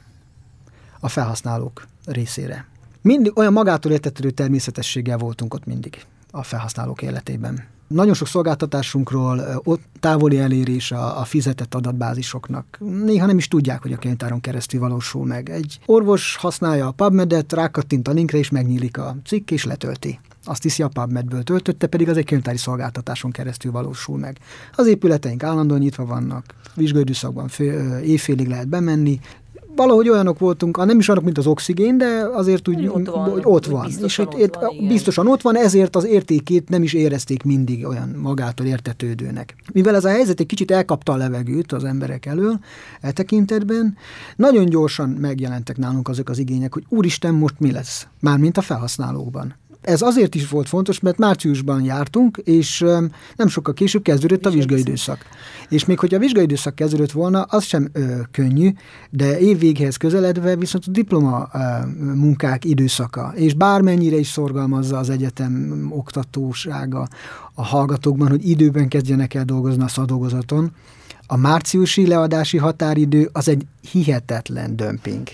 [0.99, 2.67] a felhasználók részére.
[3.01, 7.65] Mindig olyan magától értetődő természetességgel voltunk ott mindig a felhasználók életében.
[7.87, 12.77] Nagyon sok szolgáltatásunkról ott távoli elérés a, a fizetett adatbázisoknak.
[12.79, 15.49] Néha nem is tudják, hogy a könyvtáron keresztül valósul meg.
[15.49, 20.19] Egy orvos használja a PubMed-et, rákattint a linkre, és megnyílik a cikk, és letölti.
[20.43, 24.37] Azt hiszi a PubMed-ből töltötte, pedig az egy könyvtári szolgáltatáson keresztül valósul meg.
[24.75, 26.45] Az épületeink állandóan nyitva vannak,
[26.75, 27.49] vizsgaidőszakban
[28.03, 29.19] éjfélig lehet bemenni,
[29.77, 33.41] valahogy olyanok voltunk, nem is olyanok, mint az oxigén, de azért úgy, ott van, hogy
[33.43, 33.85] ott van.
[33.85, 38.09] Biztosan, és ott van, biztosan ott van, ezért az értékét nem is érezték mindig olyan
[38.09, 39.55] magától értetődőnek.
[39.73, 42.59] Mivel ez a helyzet egy kicsit elkapta a levegőt az emberek elől,
[43.01, 43.97] e tekintetben,
[44.35, 48.07] nagyon gyorsan megjelentek nálunk azok az igények, hogy úristen, most mi lesz?
[48.19, 49.55] Mármint a felhasználókban.
[49.87, 52.85] Ez azért is volt fontos, mert márciusban jártunk, és
[53.35, 55.25] nem sokkal később kezdődött a vizsgaidőszak.
[55.69, 58.73] És még hogy a vizsgaidőszak kezdődött volna, az sem ö, könnyű,
[59.09, 61.57] de évvéghez közeledve viszont a diploma ö,
[62.13, 67.07] munkák időszaka, és bármennyire is szorgalmazza az egyetem oktatósága
[67.53, 70.71] a hallgatókban, hogy időben kezdjenek el dolgozni a szadolgozaton,
[71.27, 75.27] a márciusi leadási határidő az egy hihetetlen dömping.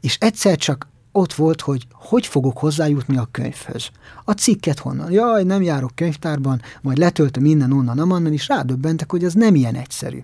[0.00, 0.86] És egyszer csak
[1.18, 3.90] ott volt, hogy hogy fogok hozzájutni a könyvhöz.
[4.24, 5.10] A cikket honnan?
[5.12, 9.74] Jaj, nem járok könyvtárban, majd letöltöm innen, onnan, amannan, és rádöbbentek, hogy ez nem ilyen
[9.74, 10.20] egyszerű.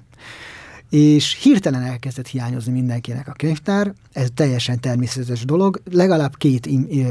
[0.90, 6.68] És hirtelen elkezdett hiányozni mindenkinek a könyvtár, ez teljesen természetes dolog, legalább két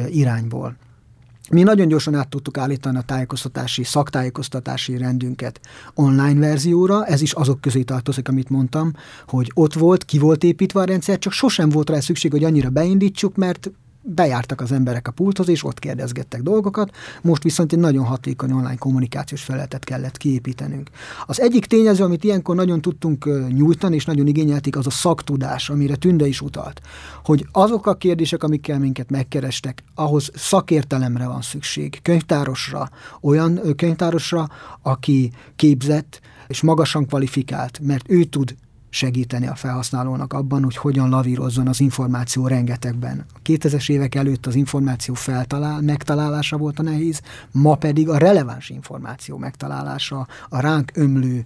[0.10, 0.76] irányból.
[1.54, 5.60] Mi nagyon gyorsan át tudtuk állítani a tájékoztatási, szaktájékoztatási rendünket
[5.94, 8.94] online verzióra, ez is azok közé tartozik, amit mondtam,
[9.28, 12.70] hogy ott volt, ki volt építve a rendszer, csak sosem volt rá szükség, hogy annyira
[12.70, 13.72] beindítsuk, mert
[14.04, 18.76] bejártak az emberek a pulthoz, és ott kérdezgettek dolgokat, most viszont egy nagyon hatékony online
[18.76, 20.90] kommunikációs felületet kellett kiépítenünk.
[21.26, 25.96] Az egyik tényező, amit ilyenkor nagyon tudtunk nyújtani, és nagyon igényelték, az a szaktudás, amire
[25.96, 26.82] Tünde is utalt.
[27.24, 32.90] Hogy azok a kérdések, amikkel minket megkerestek, ahhoz szakértelemre van szükség, könyvtárosra,
[33.22, 34.50] olyan könyvtárosra,
[34.82, 38.56] aki képzett, és magasan kvalifikált, mert ő tud
[38.94, 43.26] segíteni a felhasználónak abban, hogy hogyan lavírozzon az információ rengetegben.
[43.34, 48.70] A 2000-es évek előtt az információ feltalál, megtalálása volt a nehéz, ma pedig a releváns
[48.70, 51.46] információ megtalálása a ránk ömlő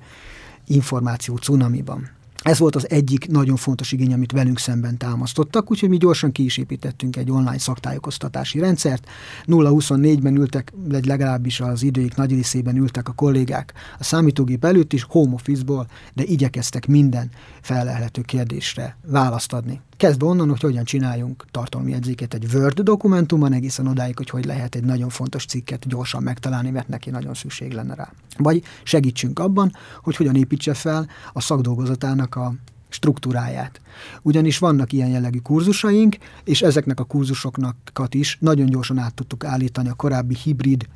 [0.65, 2.16] információ cunamiban.
[2.43, 6.43] Ez volt az egyik nagyon fontos igény, amit velünk szemben támasztottak, úgyhogy mi gyorsan ki
[6.43, 9.07] is építettünk egy online szaktájékoztatási rendszert.
[9.45, 15.03] 0-24-ben ültek, vagy legalábbis az időik nagy részében ültek a kollégák a számítógép előtt is,
[15.03, 17.29] home office-ból, de igyekeztek minden
[17.61, 19.81] felelhető kérdésre választ adni.
[19.97, 24.75] Kezdve onnan, hogy hogyan csináljunk tartalmi jegyzéket egy Word dokumentumban, egészen odáig, hogy hogy lehet
[24.75, 28.11] egy nagyon fontos cikket gyorsan megtalálni, mert neki nagyon szükség lenne rá.
[28.37, 32.53] Vagy segítsünk abban, hogy hogyan építse fel a szakdolgozatának a
[32.89, 33.81] struktúráját.
[34.21, 37.75] Ugyanis vannak ilyen jellegű kurzusaink, és ezeknek a kurzusoknak
[38.09, 40.87] is nagyon gyorsan át tudtuk állítani a korábbi hibrid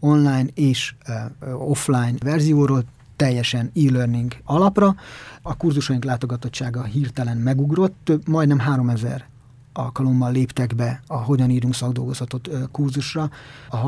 [0.00, 2.84] online és uh, offline verzióról
[3.16, 4.94] teljesen e-learning alapra.
[5.42, 9.35] A kurzusaink látogatottsága hirtelen megugrott, majdnem 3000
[9.78, 13.30] alkalommal léptek be a Hogyan írunk szakdolgozatot kurzusra,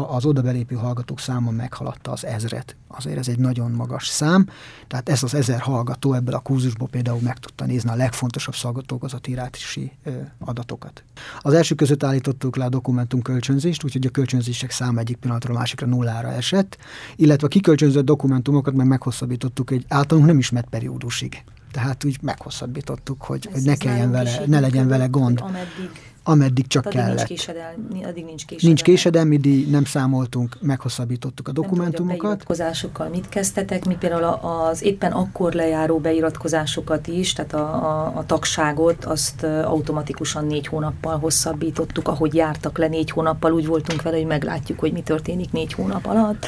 [0.09, 2.77] az oda belépő hallgatók száma meghaladta az ezret.
[2.89, 4.47] Azért ez egy nagyon magas szám,
[4.87, 9.93] tehát ez az ezer hallgató ebből a kurzusból például meg tudta nézni a legfontosabb szakdolgozatírási
[10.39, 11.05] adatokat.
[11.41, 15.59] Az első között állítottuk le a dokumentum kölcsönzést, úgyhogy a kölcsönzések száma egyik pillanatról a
[15.59, 16.77] másikra nullára esett,
[17.17, 23.49] illetve a kikölcsönzött dokumentumokat meg meghosszabbítottuk egy általunk nem ismert periódusig tehát úgy meghosszabbítottuk, hogy,
[23.53, 25.41] hogy ne kelljen vele, ne legyen vele gond.
[25.41, 25.91] Ameddig,
[26.23, 27.17] ameddig csak addig kellett.
[27.17, 28.67] Nincs késedelmi, addig nincs késedelmi.
[28.67, 32.17] Nincs késedelmi díj, nem számoltunk, meghosszabbítottuk a dokumentumokat.
[32.17, 33.85] Nem beiratkozásokkal mit kezdtetek?
[33.85, 40.47] Mi például az éppen akkor lejáró beiratkozásokat is, tehát a, a, a tagságot, azt automatikusan
[40.47, 45.03] négy hónappal hosszabbítottuk, ahogy jártak le négy hónappal, úgy voltunk vele, hogy meglátjuk, hogy mi
[45.03, 46.47] történik négy hónap alatt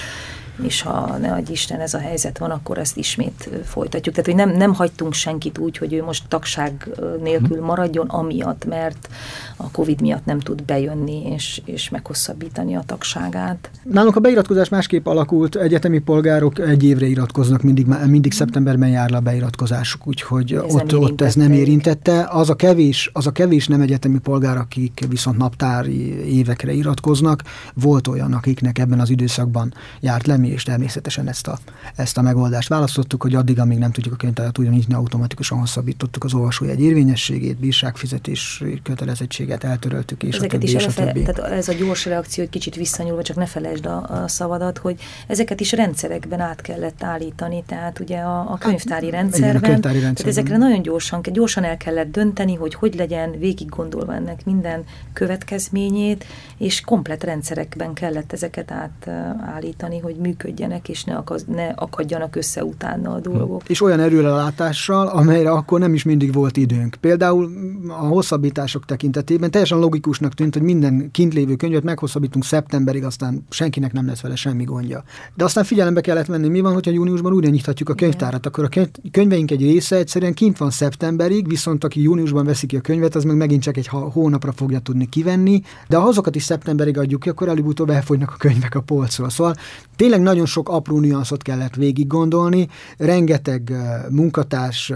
[0.62, 4.14] és ha ne adj Isten ez a helyzet van, akkor ezt ismét folytatjuk.
[4.14, 6.88] Tehát, hogy nem, nem hagytunk senkit úgy, hogy ő most tagság
[7.22, 7.66] nélkül mhm.
[7.66, 9.08] maradjon, amiatt, mert
[9.56, 13.70] a Covid miatt nem tud bejönni és, és meghosszabbítani a tagságát.
[13.82, 19.16] Nálunk a beiratkozás másképp alakult, egyetemi polgárok egy évre iratkoznak, mindig, mindig szeptemberben jár le
[19.16, 22.28] a beiratkozásuk, úgyhogy ez ott, ott ez nem érintette.
[22.30, 27.42] Az a, kevés, az a kevés nem egyetemi polgár, akik viszont naptári évekre iratkoznak,
[27.74, 31.58] volt olyan, akiknek ebben az időszakban járt le, semmi, és természetesen ezt a,
[31.96, 36.24] ezt a megoldást választottuk, hogy addig, amíg nem tudjuk a könyvtárat újra nyitni, automatikusan hosszabbítottuk
[36.24, 41.22] az olvasójegy érvényességét, bírságfizetés kötelezettséget eltöröltük, és ezeket a többi, is és a többi.
[41.22, 45.00] Tehát ez a gyors reakció, hogy kicsit visszanyúlva, csak ne felejtsd a, a szavadat, hogy
[45.26, 49.98] ezeket is rendszerekben át kellett állítani, tehát ugye a, a könyvtári rendszerben, igen, a könyvtári
[49.98, 50.34] tehát rendszerben.
[50.34, 56.24] ezekre nagyon gyorsan, gyorsan el kellett dönteni, hogy hogy legyen végig gondolva ennek minden következményét,
[56.58, 63.12] és komplet rendszerekben kellett ezeket átállítani, hogy működjenek, és ne, akaz, ne akadjanak össze utána
[63.12, 63.62] a dolgok.
[63.68, 66.96] És olyan erőlelátással, amelyre akkor nem is mindig volt időnk.
[67.00, 67.50] Például
[67.88, 73.92] a hosszabbítások tekintetében teljesen logikusnak tűnt, hogy minden kint lévő könyvet meghosszabbítunk szeptemberig, aztán senkinek
[73.92, 75.02] nem lesz vele semmi gondja.
[75.34, 78.88] De aztán figyelembe kellett venni, mi van, hogyha júniusban újra nyithatjuk a könyvtárat, akkor a
[79.10, 83.24] könyveink egy része egyszerűen kint van szeptemberig, viszont aki júniusban veszi ki a könyvet, az
[83.24, 87.28] meg megint csak egy hónapra fogja tudni kivenni, de ha azokat is szeptemberig adjuk ki,
[87.28, 89.30] akkor előbb-utóbb elfogynak a könyvek a polcról.
[89.30, 89.54] Szóval
[89.96, 93.72] tényleg nagyon sok apró nüanszot kellett végig gondolni, rengeteg
[94.10, 94.92] munkatárs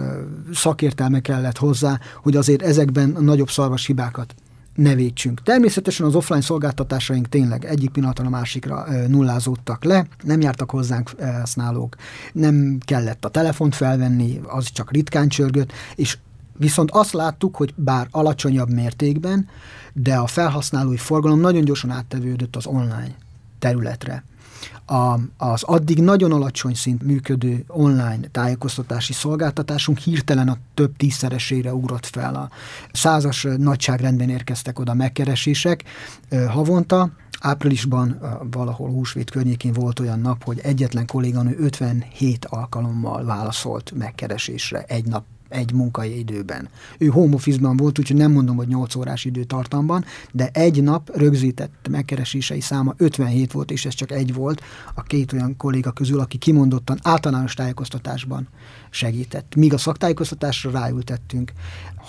[0.52, 4.34] szakértelme kellett hozzá, hogy azért ezekben a nagyobb szarvas hibákat
[4.74, 5.42] ne védsünk.
[5.42, 11.10] Természetesen az offline szolgáltatásaink tényleg egyik pillanatra a másikra nullázódtak le, nem jártak hozzánk
[11.40, 11.96] használók,
[12.32, 16.18] nem kellett a telefont felvenni, az csak ritkán csörgött, és
[16.56, 19.48] Viszont azt láttuk, hogy bár alacsonyabb mértékben,
[19.92, 23.14] de a felhasználói forgalom nagyon gyorsan áttevődött az online
[23.58, 24.24] területre.
[24.86, 32.06] A, az addig nagyon alacsony szint működő online tájékoztatási szolgáltatásunk hirtelen a több tízszeresére ugrott
[32.06, 32.34] fel.
[32.34, 32.50] A
[32.92, 35.84] százas nagyságrendben érkeztek oda megkeresések
[36.48, 37.10] havonta,
[37.40, 38.20] Áprilisban
[38.50, 45.24] valahol húsvét környékén volt olyan nap, hogy egyetlen kolléganő 57 alkalommal válaszolt megkeresésre egy nap
[45.54, 46.68] egy munkai időben.
[46.98, 47.36] Ő home
[47.76, 53.52] volt, úgyhogy nem mondom, hogy 8 órás időtartamban, de egy nap rögzített megkeresései száma 57
[53.52, 54.62] volt, és ez csak egy volt
[54.94, 58.48] a két olyan kolléga közül, aki kimondottan általános tájékoztatásban
[58.90, 59.54] segített.
[59.54, 61.52] Míg a szaktájékoztatásra ráültettünk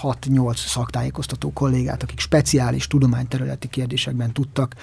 [0.02, 4.76] 6-8 szaktájékoztató kollégát, akik speciális tudományterületi kérdésekben tudtak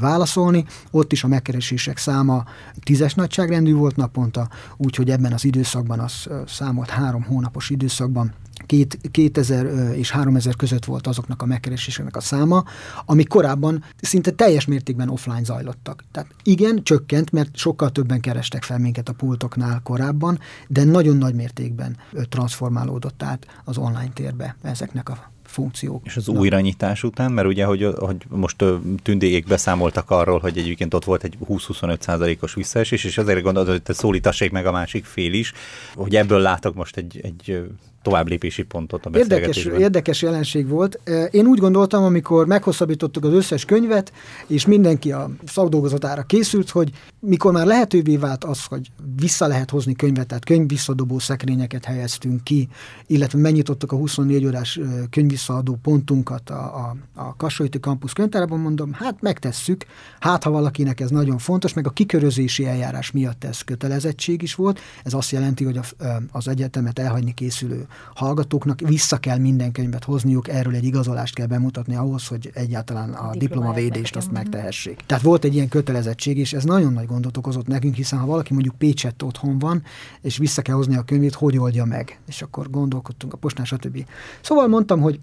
[0.00, 0.64] válaszolni.
[0.90, 2.44] Ott is a megkeresések száma
[2.82, 8.34] tízes nagyságrendű volt naponta, úgyhogy ebben az időszakban az számolt három hónapos időszakban
[8.66, 12.64] két, 2000 és 3000 között volt azoknak a megkereséseknek a száma,
[13.04, 16.04] ami korábban szinte teljes mértékben offline zajlottak.
[16.12, 20.38] Tehát igen, csökkent, mert sokkal többen kerestek fel minket a pultoknál korábban,
[20.68, 21.96] de nagyon nagy mértékben
[22.28, 26.06] transformálódott át az online térbe ezeknek a funkciók.
[26.06, 28.64] És az újranyitás után, mert ugye, hogy, hogy most
[29.02, 33.82] tündék beszámoltak arról, hogy egyébként ott volt egy 20-25 százalékos visszaesés, és azért gondolod, hogy
[33.82, 35.52] te szólítassék meg a másik fél is,
[35.94, 37.64] hogy ebből látok most egy, egy
[38.04, 41.00] tovább lépési pontot a érdekes, érdekes jelenség volt.
[41.30, 44.12] Én úgy gondoltam, amikor meghosszabbítottuk az összes könyvet,
[44.46, 49.94] és mindenki a szakdolgozatára készült, hogy mikor már lehetővé vált az, hogy vissza lehet hozni
[49.94, 52.68] könyvet, tehát könyvvisszadobó szekrényeket helyeztünk ki,
[53.06, 54.80] illetve megnyitottuk a 24 órás
[55.10, 59.84] könyvvisszaadó pontunkat a, a, a Kasolyti Campus könyvtárában, mondom, hát megtesszük,
[60.20, 64.80] hát ha valakinek ez nagyon fontos, meg a kikörözési eljárás miatt ez kötelezettség is volt,
[65.04, 70.48] ez azt jelenti, hogy a, az egyetemet elhagyni készülő hallgatóknak vissza kell minden könyvet hozniuk,
[70.48, 75.00] erről egy igazolást kell bemutatni ahhoz, hogy egyáltalán a, a diplomavédést azt megtehessék.
[75.06, 78.52] Tehát volt egy ilyen kötelezettség, és ez nagyon nagy gondot okozott nekünk, hiszen ha valaki
[78.52, 79.82] mondjuk Pécsett otthon van,
[80.20, 82.18] és vissza kell hozni a könyvét, hogy oldja meg?
[82.26, 84.06] És akkor gondolkodtunk a postán, stb.
[84.40, 85.20] Szóval mondtam, hogy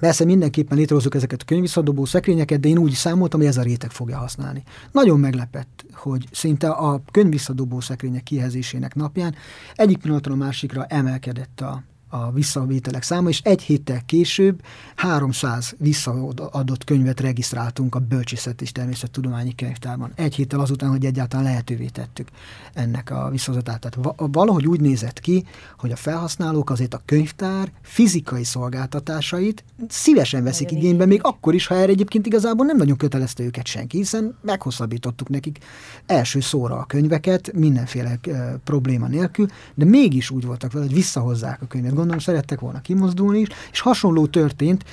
[0.00, 3.90] Persze mindenképpen létrehozzuk ezeket a könyvisszadobó szekrényeket, de én úgy számoltam, hogy ez a réteg
[3.90, 4.62] fogja használni.
[4.92, 9.34] Nagyon meglepett, hogy szinte a könyvisszadobó szekrények kihezésének napján
[9.74, 14.62] egyik pillanatról a másikra emelkedett a, a visszavételek száma, és egy héttel később
[14.96, 20.12] 300 visszaadott könyvet regisztráltunk a Bölcsészet és Természettudományi Könyvtárban.
[20.14, 22.28] Egy héttel azután, hogy egyáltalán lehetővé tettük
[22.74, 23.80] ennek a visszahozatát.
[23.80, 25.44] Tehát valahogy úgy nézett ki,
[25.78, 31.74] hogy a felhasználók azért a könyvtár fizikai szolgáltatásait szívesen veszik igénybe, még akkor is, ha
[31.74, 35.58] erre egyébként igazából nem nagyon kötelezte őket senki, hiszen meghosszabbítottuk nekik
[36.06, 41.62] első szóra a könyveket, mindenféle e, probléma nélkül, de mégis úgy voltak vele, hogy visszahozzák
[41.62, 44.84] a könyvet gondolom szerettek volna kimozdulni is, és hasonló történt,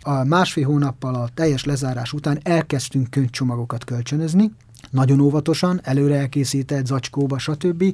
[0.00, 4.52] a másfél hónappal a teljes lezárás után elkezdtünk könyvcsomagokat kölcsönözni,
[4.90, 7.84] nagyon óvatosan, előre elkészített, zacskóba, stb.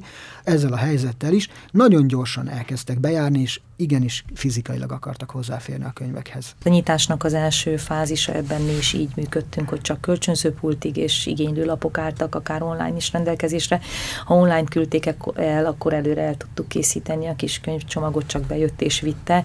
[0.43, 6.55] Ezzel a helyzettel is nagyon gyorsan elkezdtek bejárni, és igenis fizikailag akartak hozzáférni a könyvekhez.
[6.65, 11.25] A nyitásnak az első fázisa ebben mi is így működtünk, hogy csak kölcsönző pultig és
[11.25, 13.79] igénylő lapok álltak akár online is rendelkezésre.
[14.25, 18.99] Ha online küldték el, akkor előre el tudtuk készíteni a kis könyvcsomagot, csak bejött és
[18.99, 19.43] vitte.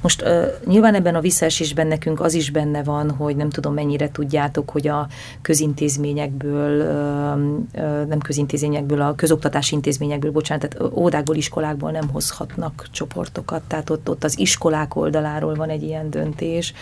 [0.00, 4.10] Most uh, nyilván ebben a visszaesésben nekünk az is benne van, hogy nem tudom mennyire
[4.10, 5.08] tudjátok, hogy a
[5.42, 13.90] közintézményekből, uh, nem közintézményekből, a közoktatási intézményekből, bocsánat, tehát ódákból, iskolákból nem hozhatnak csoportokat tehát
[13.90, 16.72] ott, ott az iskolák oldaláról van egy ilyen döntés,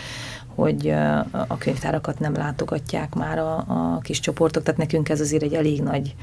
[0.55, 0.89] hogy
[1.47, 5.81] a könyvtárakat nem látogatják már a, a kis csoportok, tehát nekünk ez azért egy elég
[5.81, 6.15] nagy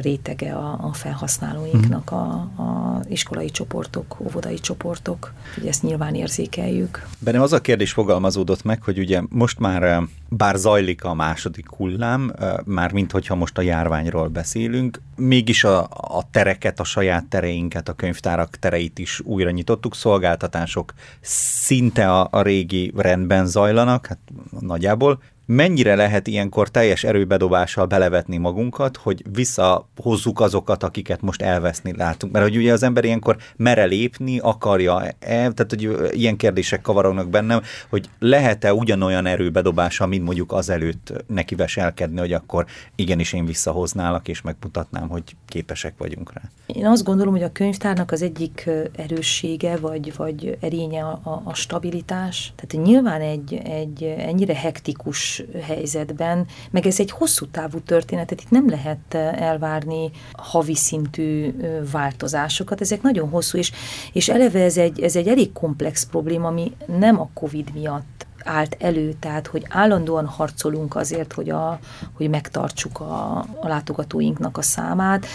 [0.00, 2.30] rétege a, a felhasználóinknak a,
[2.62, 5.32] a iskolai csoportok, óvodai csoportok.
[5.58, 7.06] Ugye ezt nyilván érzékeljük.
[7.18, 12.34] Bennem az a kérdés fogalmazódott meg, hogy ugye most már bár zajlik a második hullám,
[12.64, 17.92] már mint hogyha most a járványról beszélünk, mégis a, a tereket, a saját tereinket, a
[17.92, 24.18] könyvtárak tereit is újra nyitottuk, szolgáltatások szinte a, a régi rendben zajlanak, hát
[24.60, 32.32] nagyjából, mennyire lehet ilyenkor teljes erőbedobással belevetni magunkat, hogy visszahozzuk azokat, akiket most elveszni látunk.
[32.32, 37.28] Mert hogy ugye az ember ilyenkor mere lépni, akarja -e, tehát hogy ilyen kérdések kavarognak
[37.28, 44.28] bennem, hogy lehet-e ugyanolyan erőbedobása, mint mondjuk azelőtt neki veselkedni, hogy akkor igenis én visszahoználak,
[44.28, 46.42] és megmutatnám, hogy képesek vagyunk rá.
[46.66, 52.52] Én azt gondolom, hogy a könyvtárnak az egyik erőssége, vagy, vagy erénye a, a stabilitás.
[52.56, 58.50] Tehát nyilván egy, egy ennyire hektikus helyzetben, meg ez egy hosszú távú történet, tehát itt
[58.50, 61.54] nem lehet elvárni havi szintű
[61.92, 63.72] változásokat, ezek nagyon hosszú, és,
[64.12, 68.76] és eleve ez egy, ez egy elég komplex probléma, ami nem a Covid miatt állt
[68.80, 71.78] elő, tehát hogy állandóan harcolunk azért, hogy, a,
[72.12, 75.26] hogy megtartsuk a, a látogatóinknak a számát.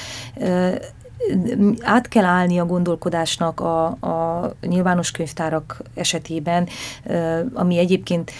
[1.81, 6.67] Át kell állni a gondolkodásnak a, a nyilvános könyvtárak esetében,
[7.53, 8.31] ami egyébként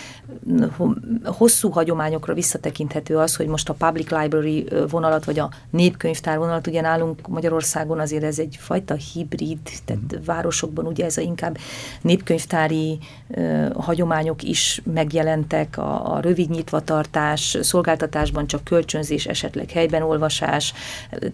[1.23, 6.81] hosszú hagyományokra visszatekinthető az, hogy most a public library vonalat, vagy a népkönyvtár vonalat, ugye
[6.81, 10.23] nálunk Magyarországon azért ez egy fajta hibrid, tehát mm.
[10.25, 11.57] városokban ugye ez a inkább
[12.01, 20.73] népkönyvtári uh, hagyományok is megjelentek, a, a rövid nyitvatartás, szolgáltatásban csak kölcsönzés, esetleg helyben olvasás,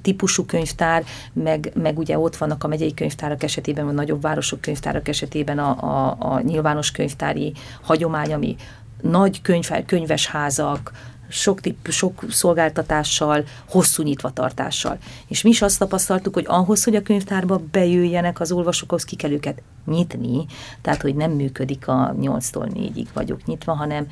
[0.02, 5.08] típusú könyvtár, meg, meg ugye ott vannak a megyei könyvtárak esetében, vagy nagyobb városok könyvtárak
[5.08, 8.56] esetében a, a, a nyilvános könyvtári hagyomány, ami
[9.02, 10.92] nagy könyv, könyves házak,
[11.28, 14.98] sok, tip, sok szolgáltatással, hosszú nyitvatartással.
[15.28, 19.32] És mi is azt tapasztaltuk, hogy ahhoz, hogy a könyvtárba bejöjjenek az olvasókhoz, ki kell
[19.32, 20.46] őket nyitni,
[20.82, 24.08] tehát hogy nem működik a 8-tól 4-ig vagyok nyitva, hanem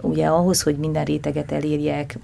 [0.00, 2.18] ugye ahhoz, hogy minden réteget elérjek,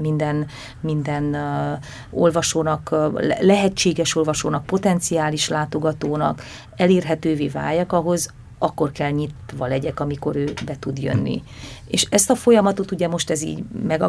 [0.00, 0.46] minden,
[0.80, 6.42] minden uh, olvasónak, uh, lehetséges olvasónak, potenciális látogatónak
[6.76, 8.32] elérhetővé váljak, ahhoz
[8.64, 11.42] akkor kell nyitva legyek, amikor ő be tud jönni.
[11.86, 13.64] És ezt a folyamatot ugye most ez így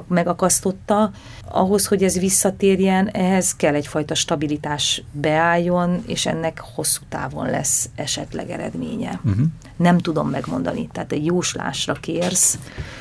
[0.08, 1.12] megakasztotta,
[1.51, 8.49] ahhoz, hogy ez visszatérjen, ehhez kell egyfajta stabilitás beálljon, és ennek hosszú távon lesz esetleg
[8.49, 9.20] eredménye.
[9.24, 9.45] Uh-huh.
[9.76, 12.60] Nem tudom megmondani, tehát egy jóslásra kérsz.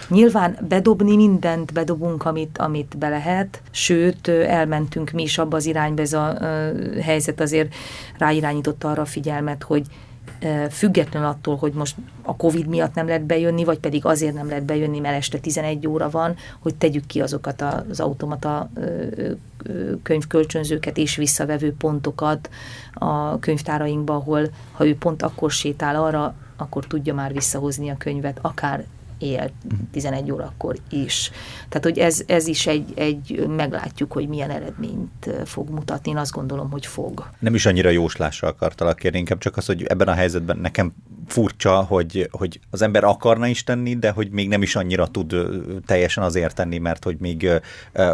[0.08, 6.02] Nyilván bedobni mindent bedobunk, amit, amit be lehet, sőt, elmentünk mi is abba az irányba,
[6.02, 7.74] ez a, a helyzet azért
[8.18, 9.86] ráirányította arra a figyelmet, hogy
[10.70, 14.64] független attól, hogy most a Covid miatt nem lehet bejönni, vagy pedig azért nem lehet
[14.64, 18.70] bejönni, mert este 11 óra van, hogy tegyük ki azokat az automata
[20.02, 22.50] könyvkölcsönzőket és visszavevő pontokat
[22.92, 28.38] a könyvtárainkba, ahol ha ő pont akkor sétál arra, akkor tudja már visszahozni a könyvet,
[28.40, 28.84] akár
[29.18, 29.50] él
[29.92, 31.30] 11 órakor is.
[31.68, 36.10] Tehát, hogy ez, ez is egy, egy, meglátjuk, hogy milyen eredményt fog mutatni.
[36.10, 37.28] Én azt gondolom, hogy fog.
[37.38, 40.94] Nem is annyira jóslásra akartalak kérni, inkább csak az, hogy ebben a helyzetben nekem
[41.26, 45.34] furcsa, hogy, hogy az ember akarna is tenni, de hogy még nem is annyira tud
[45.86, 47.50] teljesen azért tenni, mert hogy még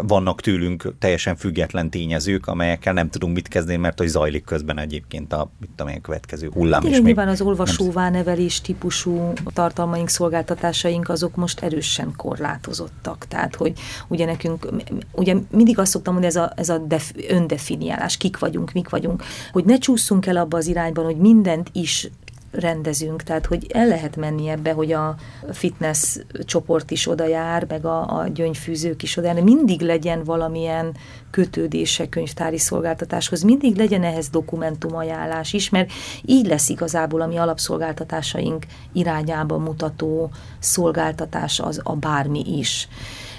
[0.01, 5.33] vannak tőlünk teljesen független tényezők, amelyekkel nem tudunk mit kezdeni, mert hogy zajlik közben egyébként
[5.33, 6.99] a, mit tudom én, következő hullám is.
[6.99, 13.25] Nyilván az olvasóvá nevelés típusú tartalmaink, szolgáltatásaink azok most erősen korlátozottak.
[13.27, 13.73] Tehát, hogy
[14.07, 14.67] ugye nekünk,
[15.11, 19.23] ugye mindig azt szoktam mondani, ez a, ez a def, öndefiniálás, kik vagyunk, mik vagyunk,
[19.51, 22.09] hogy ne csúszunk el abba az irányban, hogy mindent is
[22.51, 25.15] rendezünk, tehát hogy el lehet menni ebbe, hogy a
[25.51, 30.95] fitness csoport is oda jár, meg a, a gyöngyfűzők is oda jár, mindig legyen valamilyen
[31.31, 35.91] kötődése könyvtári szolgáltatáshoz, mindig legyen ehhez dokumentumajánlás is, mert
[36.25, 42.87] így lesz igazából a mi alapszolgáltatásaink irányába mutató szolgáltatás az a bármi is.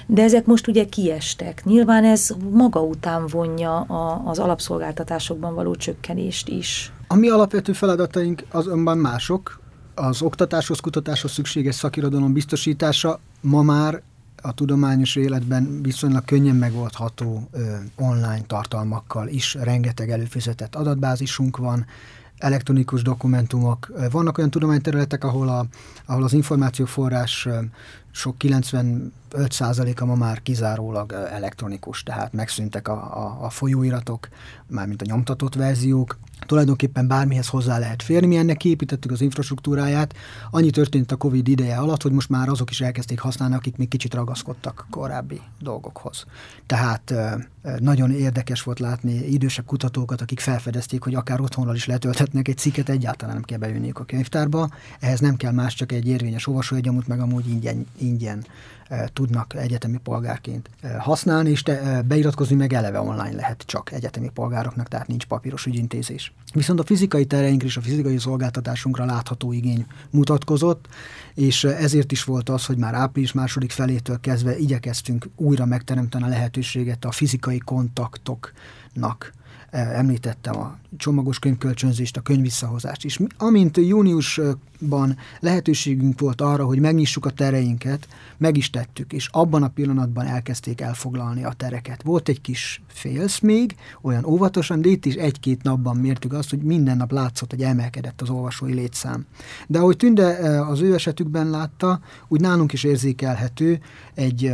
[0.07, 1.65] De ezek most ugye kiestek.
[1.65, 8.45] Nyilván ez maga után vonja a, az alapszolgáltatásokban való csökkenést is A mi alapvető feladataink
[8.51, 9.61] azonban mások.
[9.95, 14.03] Az oktatáshoz, kutatáshoz szükséges szakirodalom biztosítása ma már
[14.43, 19.55] a tudományos életben viszonylag könnyen megoldható ö, online tartalmakkal is.
[19.55, 21.87] Rengeteg előfizetett adatbázisunk van,
[22.39, 23.93] elektronikus dokumentumok.
[24.11, 25.67] Vannak olyan tudományterületek, ahol, a,
[26.07, 27.49] ahol az információforrás
[28.15, 34.29] sok 95%-a ma már kizárólag elektronikus, tehát megszűntek a, a, a folyóiratok,
[34.67, 38.27] mármint a nyomtatott verziók, tulajdonképpen bármihez hozzá lehet férni.
[38.27, 40.15] Mi ennek kiépítettük az infrastruktúráját.
[40.51, 43.89] Annyi történt a Covid ideje alatt, hogy most már azok is elkezdték használni, akik még
[43.89, 46.25] kicsit ragaszkodtak korábbi dolgokhoz.
[46.67, 47.15] Tehát
[47.79, 52.89] nagyon érdekes volt látni idősebb kutatókat, akik felfedezték, hogy akár otthonról is letölthetnek egy cikket,
[52.89, 54.69] egyáltalán nem kell beülniük a könyvtárba.
[55.01, 58.45] Ehhez nem kell más, csak egy érvényes olvasóegyamút, meg amúgy ingyen, ingyen
[59.13, 65.07] tudnak egyetemi polgárként használni, és te, beiratkozni meg eleve online lehet csak egyetemi polgároknak, tehát
[65.07, 66.33] nincs papíros ügyintézés.
[66.53, 70.89] Viszont a fizikai tereinkre és a fizikai szolgáltatásunkra látható igény mutatkozott,
[71.35, 76.29] és ezért is volt az, hogy már április második felétől kezdve igyekeztünk újra megteremteni a
[76.29, 79.33] lehetőséget a fizikai kontaktoknak
[79.73, 83.19] említettem a csomagos könyvkölcsönzést, a könyvvisszahozást is.
[83.39, 88.09] Amint júniusban lehetőségünk volt arra, hogy megnyissuk a tereinket,
[88.39, 92.03] meg is tettük, és abban a pillanatban elkezdték elfoglalni a tereket.
[92.03, 96.63] Volt egy kis félsz még, olyan óvatosan, de itt is egy-két napban mértük azt, hogy
[96.63, 99.27] minden nap látszott, hogy emelkedett az olvasói létszám.
[99.67, 100.27] De ahogy Tünde
[100.61, 103.81] az ő esetükben látta, úgy nálunk is érzékelhető
[104.15, 104.53] egy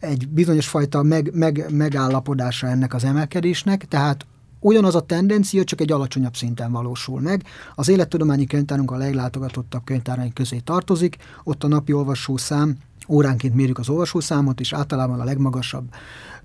[0.00, 4.26] egy bizonyos fajta meg, meg, megállapodása ennek az emelkedésnek, tehát
[4.60, 7.44] Ugyanaz a tendencia, csak egy alacsonyabb szinten valósul meg.
[7.74, 12.76] Az élettudományi könyvtárunk a leglátogatottabb könyvtáraink közé tartozik, ott a napi olvasószám
[13.08, 15.88] óránként mérjük az olvasószámot, és általában a legmagasabb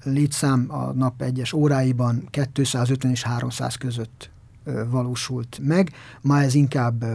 [0.04, 4.30] létszám a nap egyes óráiban 250 és 300 között
[4.90, 5.92] valósult meg.
[6.22, 7.06] Ma ez inkább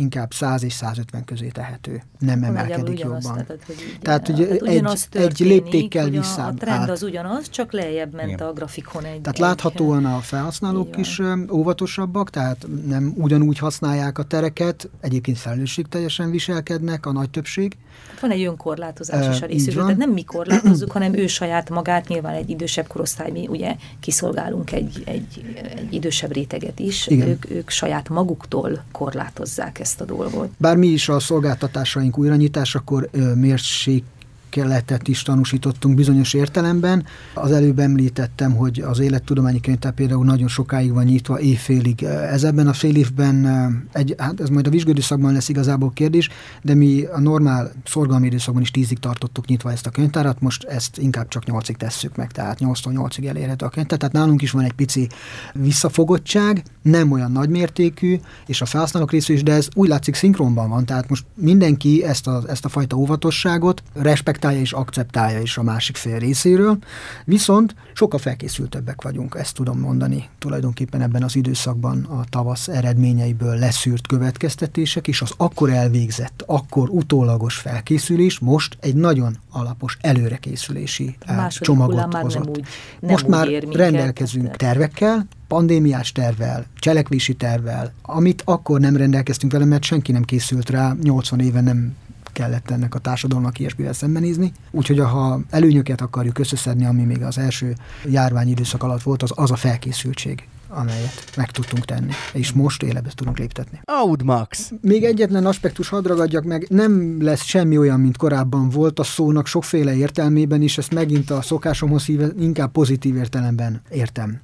[0.00, 2.02] inkább 100 és 150 közé tehető.
[2.18, 3.22] Nem emelkedik jobban.
[3.22, 6.46] Tehát, hogy, tehát, hogy tehát egy, egy léptékkel vissza.
[6.46, 8.46] A trend az ugyanaz, csak lejjebb ment Igen.
[8.46, 9.20] a grafikon egy.
[9.20, 11.20] Tehát egy, láthatóan a felhasználók is
[11.50, 17.76] óvatosabbak, tehát nem ugyanúgy használják a tereket, egyébként felelősségteljesen viselkednek a nagy többség.
[18.20, 22.34] Van egy önkorlátozás is a részükről, tehát nem mi korlátozzuk, hanem ő saját magát, nyilván
[22.34, 28.08] egy idősebb korosztály, mi ugye kiszolgálunk egy, egy, egy idősebb réteget is, ők, ők saját
[28.08, 30.48] maguktól korlátozzák ezt ezt a dolgot.
[30.56, 34.02] Bár mi is a szolgáltatásaink újranyitásakor mérség
[34.50, 37.04] keletet is tanúsítottunk bizonyos értelemben.
[37.34, 42.02] Az előbb említettem, hogy az élettudományi könyvtár például nagyon sokáig van nyitva, évfélig.
[42.02, 43.46] Ez ebben a fél évben,
[43.92, 46.28] egy, hát ez majd a vizsgődőszakban lesz igazából kérdés,
[46.62, 50.98] de mi a normál szorgalmi időszakban is tízig tartottuk nyitva ezt a könyvtárat, most ezt
[50.98, 53.98] inkább csak nyolcig tesszük meg, tehát 8-8-ig elérhető a könyvtár.
[53.98, 55.08] Tehát nálunk is van egy pici
[55.54, 60.84] visszafogottság, nem olyan nagymértékű, és a felhasználók részű is, de ez úgy látszik szinkronban van,
[60.84, 65.62] tehát most mindenki ezt a, ezt a fajta óvatosságot respekt respektálja és akceptálja is a
[65.62, 66.78] másik fél részéről,
[67.24, 74.06] viszont sokkal felkészültebbek vagyunk, ezt tudom mondani tulajdonképpen ebben az időszakban a tavasz eredményeiből leszűrt
[74.06, 82.14] következtetések, és az akkor elvégzett, akkor utólagos felkészülés most egy nagyon alapos előrekészülési eh, csomagot
[82.14, 82.44] hozott.
[82.44, 82.64] Nem úgy,
[83.00, 89.64] nem most már minket, rendelkezünk tervekkel, pandémiás tervvel, cselekvési tervvel, amit akkor nem rendelkeztünk vele,
[89.64, 91.96] mert senki nem készült rá, 80 éve nem
[92.32, 94.52] kellett ennek a társadalomnak ilyesmivel szembenézni.
[94.70, 97.74] Úgyhogy ha előnyöket akarjuk összeszedni, ami még az első
[98.04, 103.10] járvány időszak alatt volt, az az a felkészültség amelyet meg tudtunk tenni, és most életbe
[103.14, 103.80] tudunk léptetni.
[103.84, 104.72] Audmax!
[104.80, 109.46] Még egyetlen aspektus hadd ragadjak meg, nem lesz semmi olyan, mint korábban volt a szónak
[109.46, 114.40] sokféle értelmében, és ezt megint a szokásomhoz híve, inkább pozitív értelemben értem.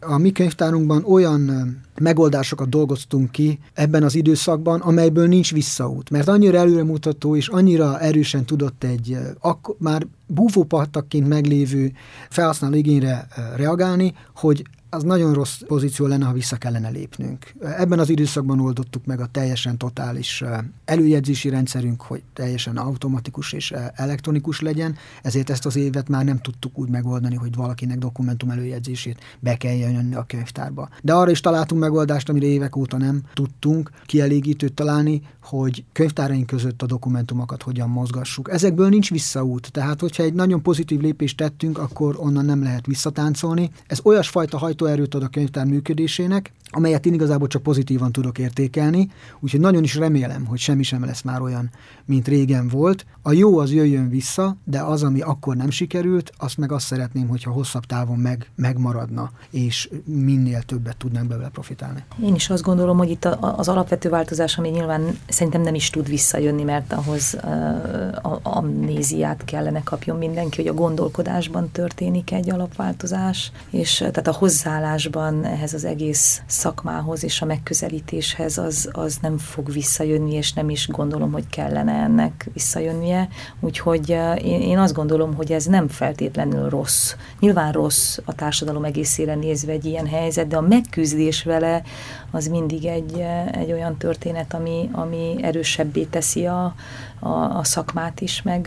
[0.00, 6.10] A mi könyvtárunkban olyan megoldásokat dolgoztunk ki ebben az időszakban, amelyből nincs visszaút.
[6.10, 11.92] Mert annyira előremutató és annyira erősen tudott egy akkor már búvópartakként meglévő
[12.30, 17.54] felhasználó igényre reagálni, hogy az nagyon rossz pozíció lenne, ha vissza kellene lépnünk.
[17.60, 20.44] Ebben az időszakban oldottuk meg a teljesen totális
[20.88, 26.78] előjegyzési rendszerünk, hogy teljesen automatikus és elektronikus legyen, ezért ezt az évet már nem tudtuk
[26.78, 30.88] úgy megoldani, hogy valakinek dokumentum előjegyzését be kell jönni a könyvtárba.
[31.02, 36.82] De arra is találtunk megoldást, amire évek óta nem tudtunk kielégítőt találni, hogy könyvtáraink között
[36.82, 38.50] a dokumentumokat hogyan mozgassuk.
[38.52, 43.70] Ezekből nincs visszaút, tehát hogyha egy nagyon pozitív lépést tettünk, akkor onnan nem lehet visszatáncolni.
[43.86, 49.08] Ez olyasfajta hajt hajtóerőt ad a könyvtár működésének, amelyet én igazából csak pozitívan tudok értékelni,
[49.40, 51.70] úgyhogy nagyon is remélem, hogy semmi sem lesz már olyan,
[52.04, 53.06] mint régen volt.
[53.22, 57.28] A jó az jöjjön vissza, de az, ami akkor nem sikerült, azt meg azt szeretném,
[57.28, 62.04] hogyha hosszabb távon meg, megmaradna, és minél többet tudnánk belőle profitálni.
[62.22, 66.08] Én is azt gondolom, hogy itt az alapvető változás, ami nyilván szerintem nem is tud
[66.08, 73.96] visszajönni, mert ahhoz uh, amnéziát kellene kapjon mindenki, hogy a gondolkodásban történik egy alapváltozás, és
[73.96, 80.34] tehát a hozzáállásban ehhez az egész szakmához és a megközelítéshez az, az nem fog visszajönni,
[80.34, 83.28] és nem is gondolom, hogy kellene ennek visszajönnie.
[83.60, 84.10] Úgyhogy
[84.42, 87.14] én, én azt gondolom, hogy ez nem feltétlenül rossz.
[87.40, 91.82] Nyilván rossz a társadalom egészére nézve egy ilyen helyzet, de a megküzdés vele
[92.30, 96.74] az mindig egy, egy olyan történet, ami, ami erősebbé teszi a,
[97.18, 98.66] a, a szakmát is, meg,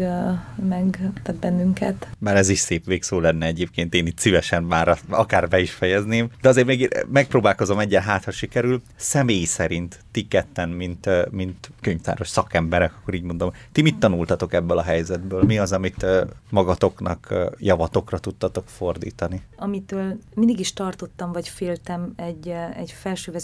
[0.70, 2.08] meg tehát bennünket.
[2.18, 6.30] Már ez is szép végszó lenne egyébként, én itt szívesen már akár be is fejezném,
[6.42, 8.82] de azért még megpróbálkozom egyen, hát ha sikerül.
[8.96, 14.78] Személy szerint ti ketten, mint, mint könyvtáros szakemberek, akkor így mondom, ti mit tanultatok ebből
[14.78, 15.44] a helyzetből?
[15.44, 16.06] Mi az, amit
[16.50, 19.42] magatoknak, javatokra tudtatok fordítani?
[19.56, 22.92] Amitől mindig is tartottam, vagy féltem egy, egy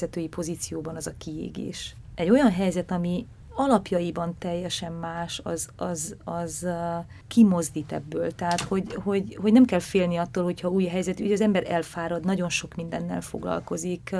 [0.07, 1.95] felsővezetői pozícióban, az a kiégés.
[2.15, 3.27] Egy olyan helyzet, ami
[3.57, 8.31] alapjaiban teljesen más, az, az, az uh, kimozdít ebből.
[8.31, 12.25] Tehát, hogy, hogy, hogy nem kell félni attól, hogyha új helyzet, ugye az ember elfárad,
[12.25, 14.19] nagyon sok mindennel foglalkozik, uh,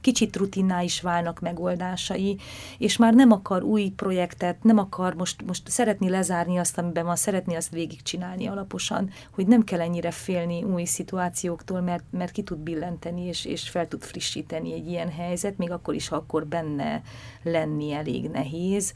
[0.00, 2.38] kicsit rutinná is válnak megoldásai,
[2.78, 7.16] és már nem akar új projektet, nem akar most, most szeretni lezárni azt, amiben van,
[7.16, 12.58] szeretni azt végigcsinálni alaposan, hogy nem kell ennyire félni új szituációktól, mert, mert ki tud
[12.58, 17.02] billenteni, és, és fel tud frissíteni egy ilyen helyzet, még akkor is, ha akkor benne
[17.42, 18.92] lenni elég nehéz nehéz,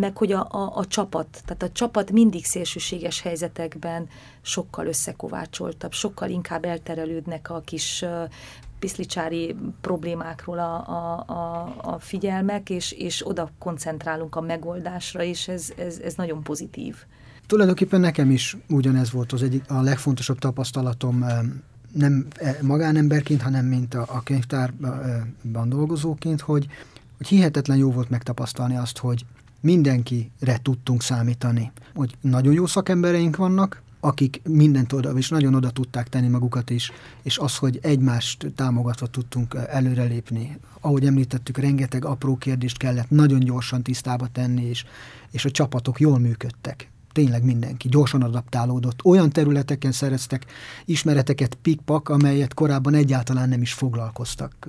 [0.00, 4.08] meg hogy a, a, a csapat, tehát a csapat mindig szélsőséges helyzetekben
[4.42, 8.04] sokkal összekovácsoltabb, sokkal inkább elterelődnek a kis
[8.78, 15.72] piszlicsári problémákról a, a, a, a figyelmek, és, és oda koncentrálunk a megoldásra, és ez,
[15.76, 16.96] ez, ez nagyon pozitív.
[17.46, 21.24] Tulajdonképpen nekem is ugyanez volt az egyik a legfontosabb tapasztalatom
[21.92, 26.66] nem e, magánemberként, hanem mint a, a könyvtárban dolgozóként, hogy
[27.16, 29.24] hogy hihetetlen jó volt megtapasztalni azt, hogy
[29.60, 31.72] mindenkire tudtunk számítani.
[31.94, 36.92] Hogy nagyon jó szakembereink vannak, akik mindent oda, és nagyon oda tudták tenni magukat is,
[37.22, 40.58] és az, hogy egymást támogatva tudtunk előrelépni.
[40.80, 44.84] Ahogy említettük, rengeteg apró kérdést kellett nagyon gyorsan tisztába tenni, és,
[45.30, 49.04] és a csapatok jól működtek tényleg mindenki gyorsan adaptálódott.
[49.04, 50.44] Olyan területeken szereztek
[50.84, 54.68] ismereteket pikpak, amelyet korábban egyáltalán nem is foglalkoztak.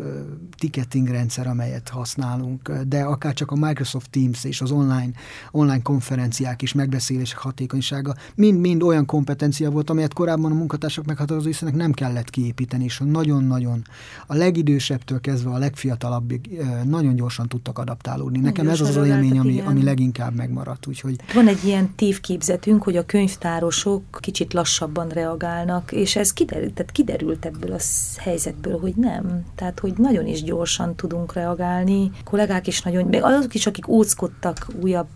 [0.58, 5.10] Ticketing rendszer, amelyet használunk, de akár csak a Microsoft Teams és az online,
[5.52, 11.76] online konferenciák és megbeszélések hatékonysága mind-mind olyan kompetencia volt, amelyet korábban a munkatársak meghatározó hiszenek
[11.76, 13.82] nem kellett kiépíteni, és nagyon-nagyon
[14.28, 18.40] a legidősebbtől kezdve a legfiatalabbig nagyon gyorsan tudtak adaptálódni.
[18.40, 20.88] Nekem ez az az élmény, ami, ami leginkább megmaradt.
[20.88, 21.16] Úgyhogy...
[21.34, 26.92] Van egy ilyen tévkép képzetünk, hogy a könyvtárosok kicsit lassabban reagálnak, és ez kiderült, tehát
[26.92, 27.80] kiderült ebből a
[28.18, 29.44] helyzetből, hogy nem.
[29.56, 32.12] Tehát, hogy nagyon is gyorsan tudunk reagálni.
[32.20, 35.08] A kollégák is nagyon, meg azok is, akik óckodtak újabb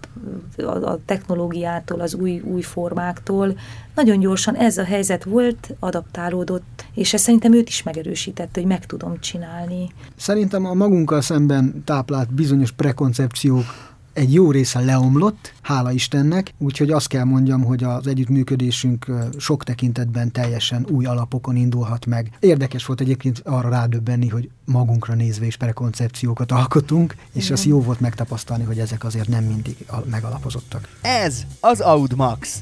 [0.57, 3.57] a technológiától, az új, új formáktól,
[3.95, 8.85] nagyon gyorsan ez a helyzet volt, adaptálódott, és ez szerintem őt is megerősítette, hogy meg
[8.85, 9.89] tudom csinálni.
[10.15, 17.07] Szerintem a magunkkal szemben táplált bizonyos prekoncepciók egy jó része leomlott, hála Istennek, úgyhogy azt
[17.07, 19.05] kell mondjam, hogy az együttműködésünk
[19.37, 22.31] sok tekintetben teljesen új alapokon indulhat meg.
[22.39, 27.57] Érdekes volt egyébként arra rádöbbenni, hogy magunkra nézve is prekoncepciókat alkotunk, és Igen.
[27.57, 29.75] az jó volt megtapasztalni, hogy ezek azért nem mindig
[30.09, 30.87] megalapozottak.
[31.01, 32.61] Ez az Audmax.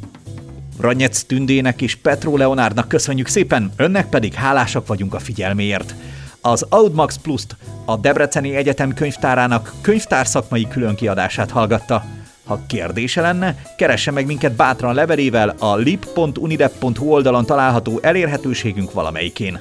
[0.79, 5.95] Ranyec Tündének és Petro Leonárnak köszönjük szépen, önnek pedig hálásak vagyunk a figyelméért
[6.41, 12.03] az Audmax Plus-t, a Debreceni Egyetem könyvtárának könyvtárszakmai különkiadását hallgatta.
[12.45, 19.59] Ha kérdése lenne, keresse meg minket bátran levelével a lip.unidep.hu oldalon található elérhetőségünk valamelyikén.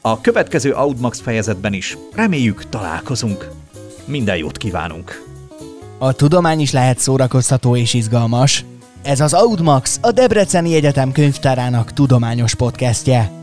[0.00, 3.50] A következő Audmax fejezetben is reméljük találkozunk.
[4.04, 5.30] Minden jót kívánunk!
[5.98, 8.64] A tudomány is lehet szórakoztató és izgalmas.
[9.02, 13.41] Ez az Audmax, a Debreceni Egyetem könyvtárának tudományos podcastje.